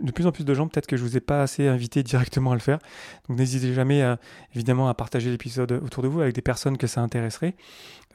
de 0.00 0.10
plus 0.10 0.26
en 0.26 0.32
plus 0.32 0.44
de 0.44 0.54
gens, 0.54 0.66
peut-être 0.66 0.88
que 0.88 0.96
je 0.96 1.02
vous 1.02 1.16
ai 1.16 1.20
pas 1.20 1.40
assez 1.40 1.68
invité 1.68 2.02
directement 2.02 2.50
à 2.50 2.54
le 2.54 2.60
faire. 2.60 2.80
Donc 3.28 3.38
n'hésitez 3.38 3.72
jamais, 3.72 4.02
à, 4.02 4.18
évidemment, 4.56 4.88
à 4.88 4.94
partager 4.94 5.30
l'épisode 5.30 5.70
autour 5.70 6.02
de 6.02 6.08
vous 6.08 6.20
avec 6.20 6.34
des 6.34 6.42
personnes 6.42 6.76
que 6.78 6.88
ça 6.88 7.00
intéresserait, 7.00 7.54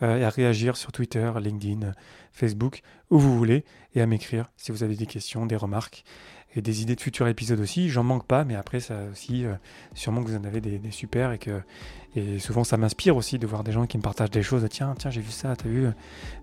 et 0.01 0.23
à 0.23 0.29
réagir 0.29 0.77
sur 0.77 0.91
Twitter, 0.91 1.31
LinkedIn, 1.39 1.93
Facebook, 2.33 2.81
où 3.11 3.19
vous 3.19 3.37
voulez, 3.37 3.65
et 3.93 4.01
à 4.01 4.07
m'écrire 4.07 4.49
si 4.57 4.71
vous 4.71 4.81
avez 4.83 4.95
des 4.95 5.05
questions, 5.05 5.45
des 5.45 5.55
remarques 5.55 6.03
et 6.55 6.61
des 6.61 6.81
idées 6.81 6.95
de 6.95 7.01
futurs 7.01 7.27
épisodes 7.27 7.59
aussi. 7.59 7.89
J'en 7.89 8.03
manque 8.03 8.25
pas, 8.25 8.43
mais 8.43 8.55
après, 8.55 8.79
ça 8.79 8.95
aussi, 9.11 9.45
euh, 9.45 9.53
sûrement 9.93 10.23
que 10.23 10.29
vous 10.29 10.35
en 10.35 10.43
avez 10.43 10.61
des, 10.61 10.79
super 10.91 11.31
et 11.31 11.37
que 11.37 11.61
et 12.13 12.39
souvent 12.39 12.65
ça 12.65 12.75
m'inspire 12.75 13.15
aussi 13.15 13.39
de 13.39 13.47
voir 13.47 13.63
des 13.63 13.71
gens 13.71 13.85
qui 13.85 13.97
me 13.97 14.03
partagent 14.03 14.31
des 14.31 14.43
choses. 14.43 14.67
Tiens, 14.69 14.93
tiens, 14.97 15.11
j'ai 15.11 15.21
vu 15.21 15.31
ça, 15.31 15.55
t'as 15.55 15.69
vu, 15.69 15.85
euh, 15.85 15.91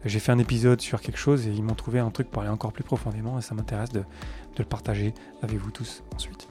j'ai 0.07 0.19
fait 0.19 0.33
un 0.33 0.38
épisode 0.38 0.81
sur 0.81 1.03
quelque 1.03 1.19
chose 1.19 1.47
et 1.47 1.50
ils 1.50 1.62
m'ont 1.62 1.75
trouvé 1.75 1.99
un 1.99 2.11
truc 2.11 2.31
pour 2.31 2.41
aller 2.41 2.50
encore 2.50 2.73
plus 2.73 2.85
profondément 2.85 3.38
et 3.38 3.43
ça 3.43 3.55
m'intéresse 3.55 3.91
de, 3.91 4.00
de 4.00 4.05
le 4.59 4.65
partager 4.65 5.12
avec 5.43 5.59
vous 5.59 5.71
tous 5.71 6.03
ensuite. 6.15 6.49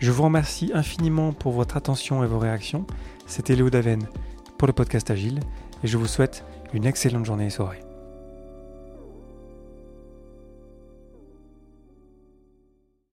Je 0.00 0.10
vous 0.10 0.22
remercie 0.22 0.70
infiniment 0.74 1.32
pour 1.32 1.52
votre 1.52 1.76
attention 1.76 2.22
et 2.24 2.26
vos 2.26 2.38
réactions. 2.38 2.86
C'était 3.26 3.54
Léo 3.54 3.70
Daven 3.70 4.06
pour 4.58 4.66
le 4.66 4.72
podcast 4.72 5.10
Agile 5.10 5.40
et 5.82 5.86
je 5.86 5.96
vous 5.96 6.06
souhaite 6.06 6.44
une 6.72 6.86
excellente 6.86 7.24
journée 7.24 7.46
et 7.46 7.50
soirée. 7.50 7.89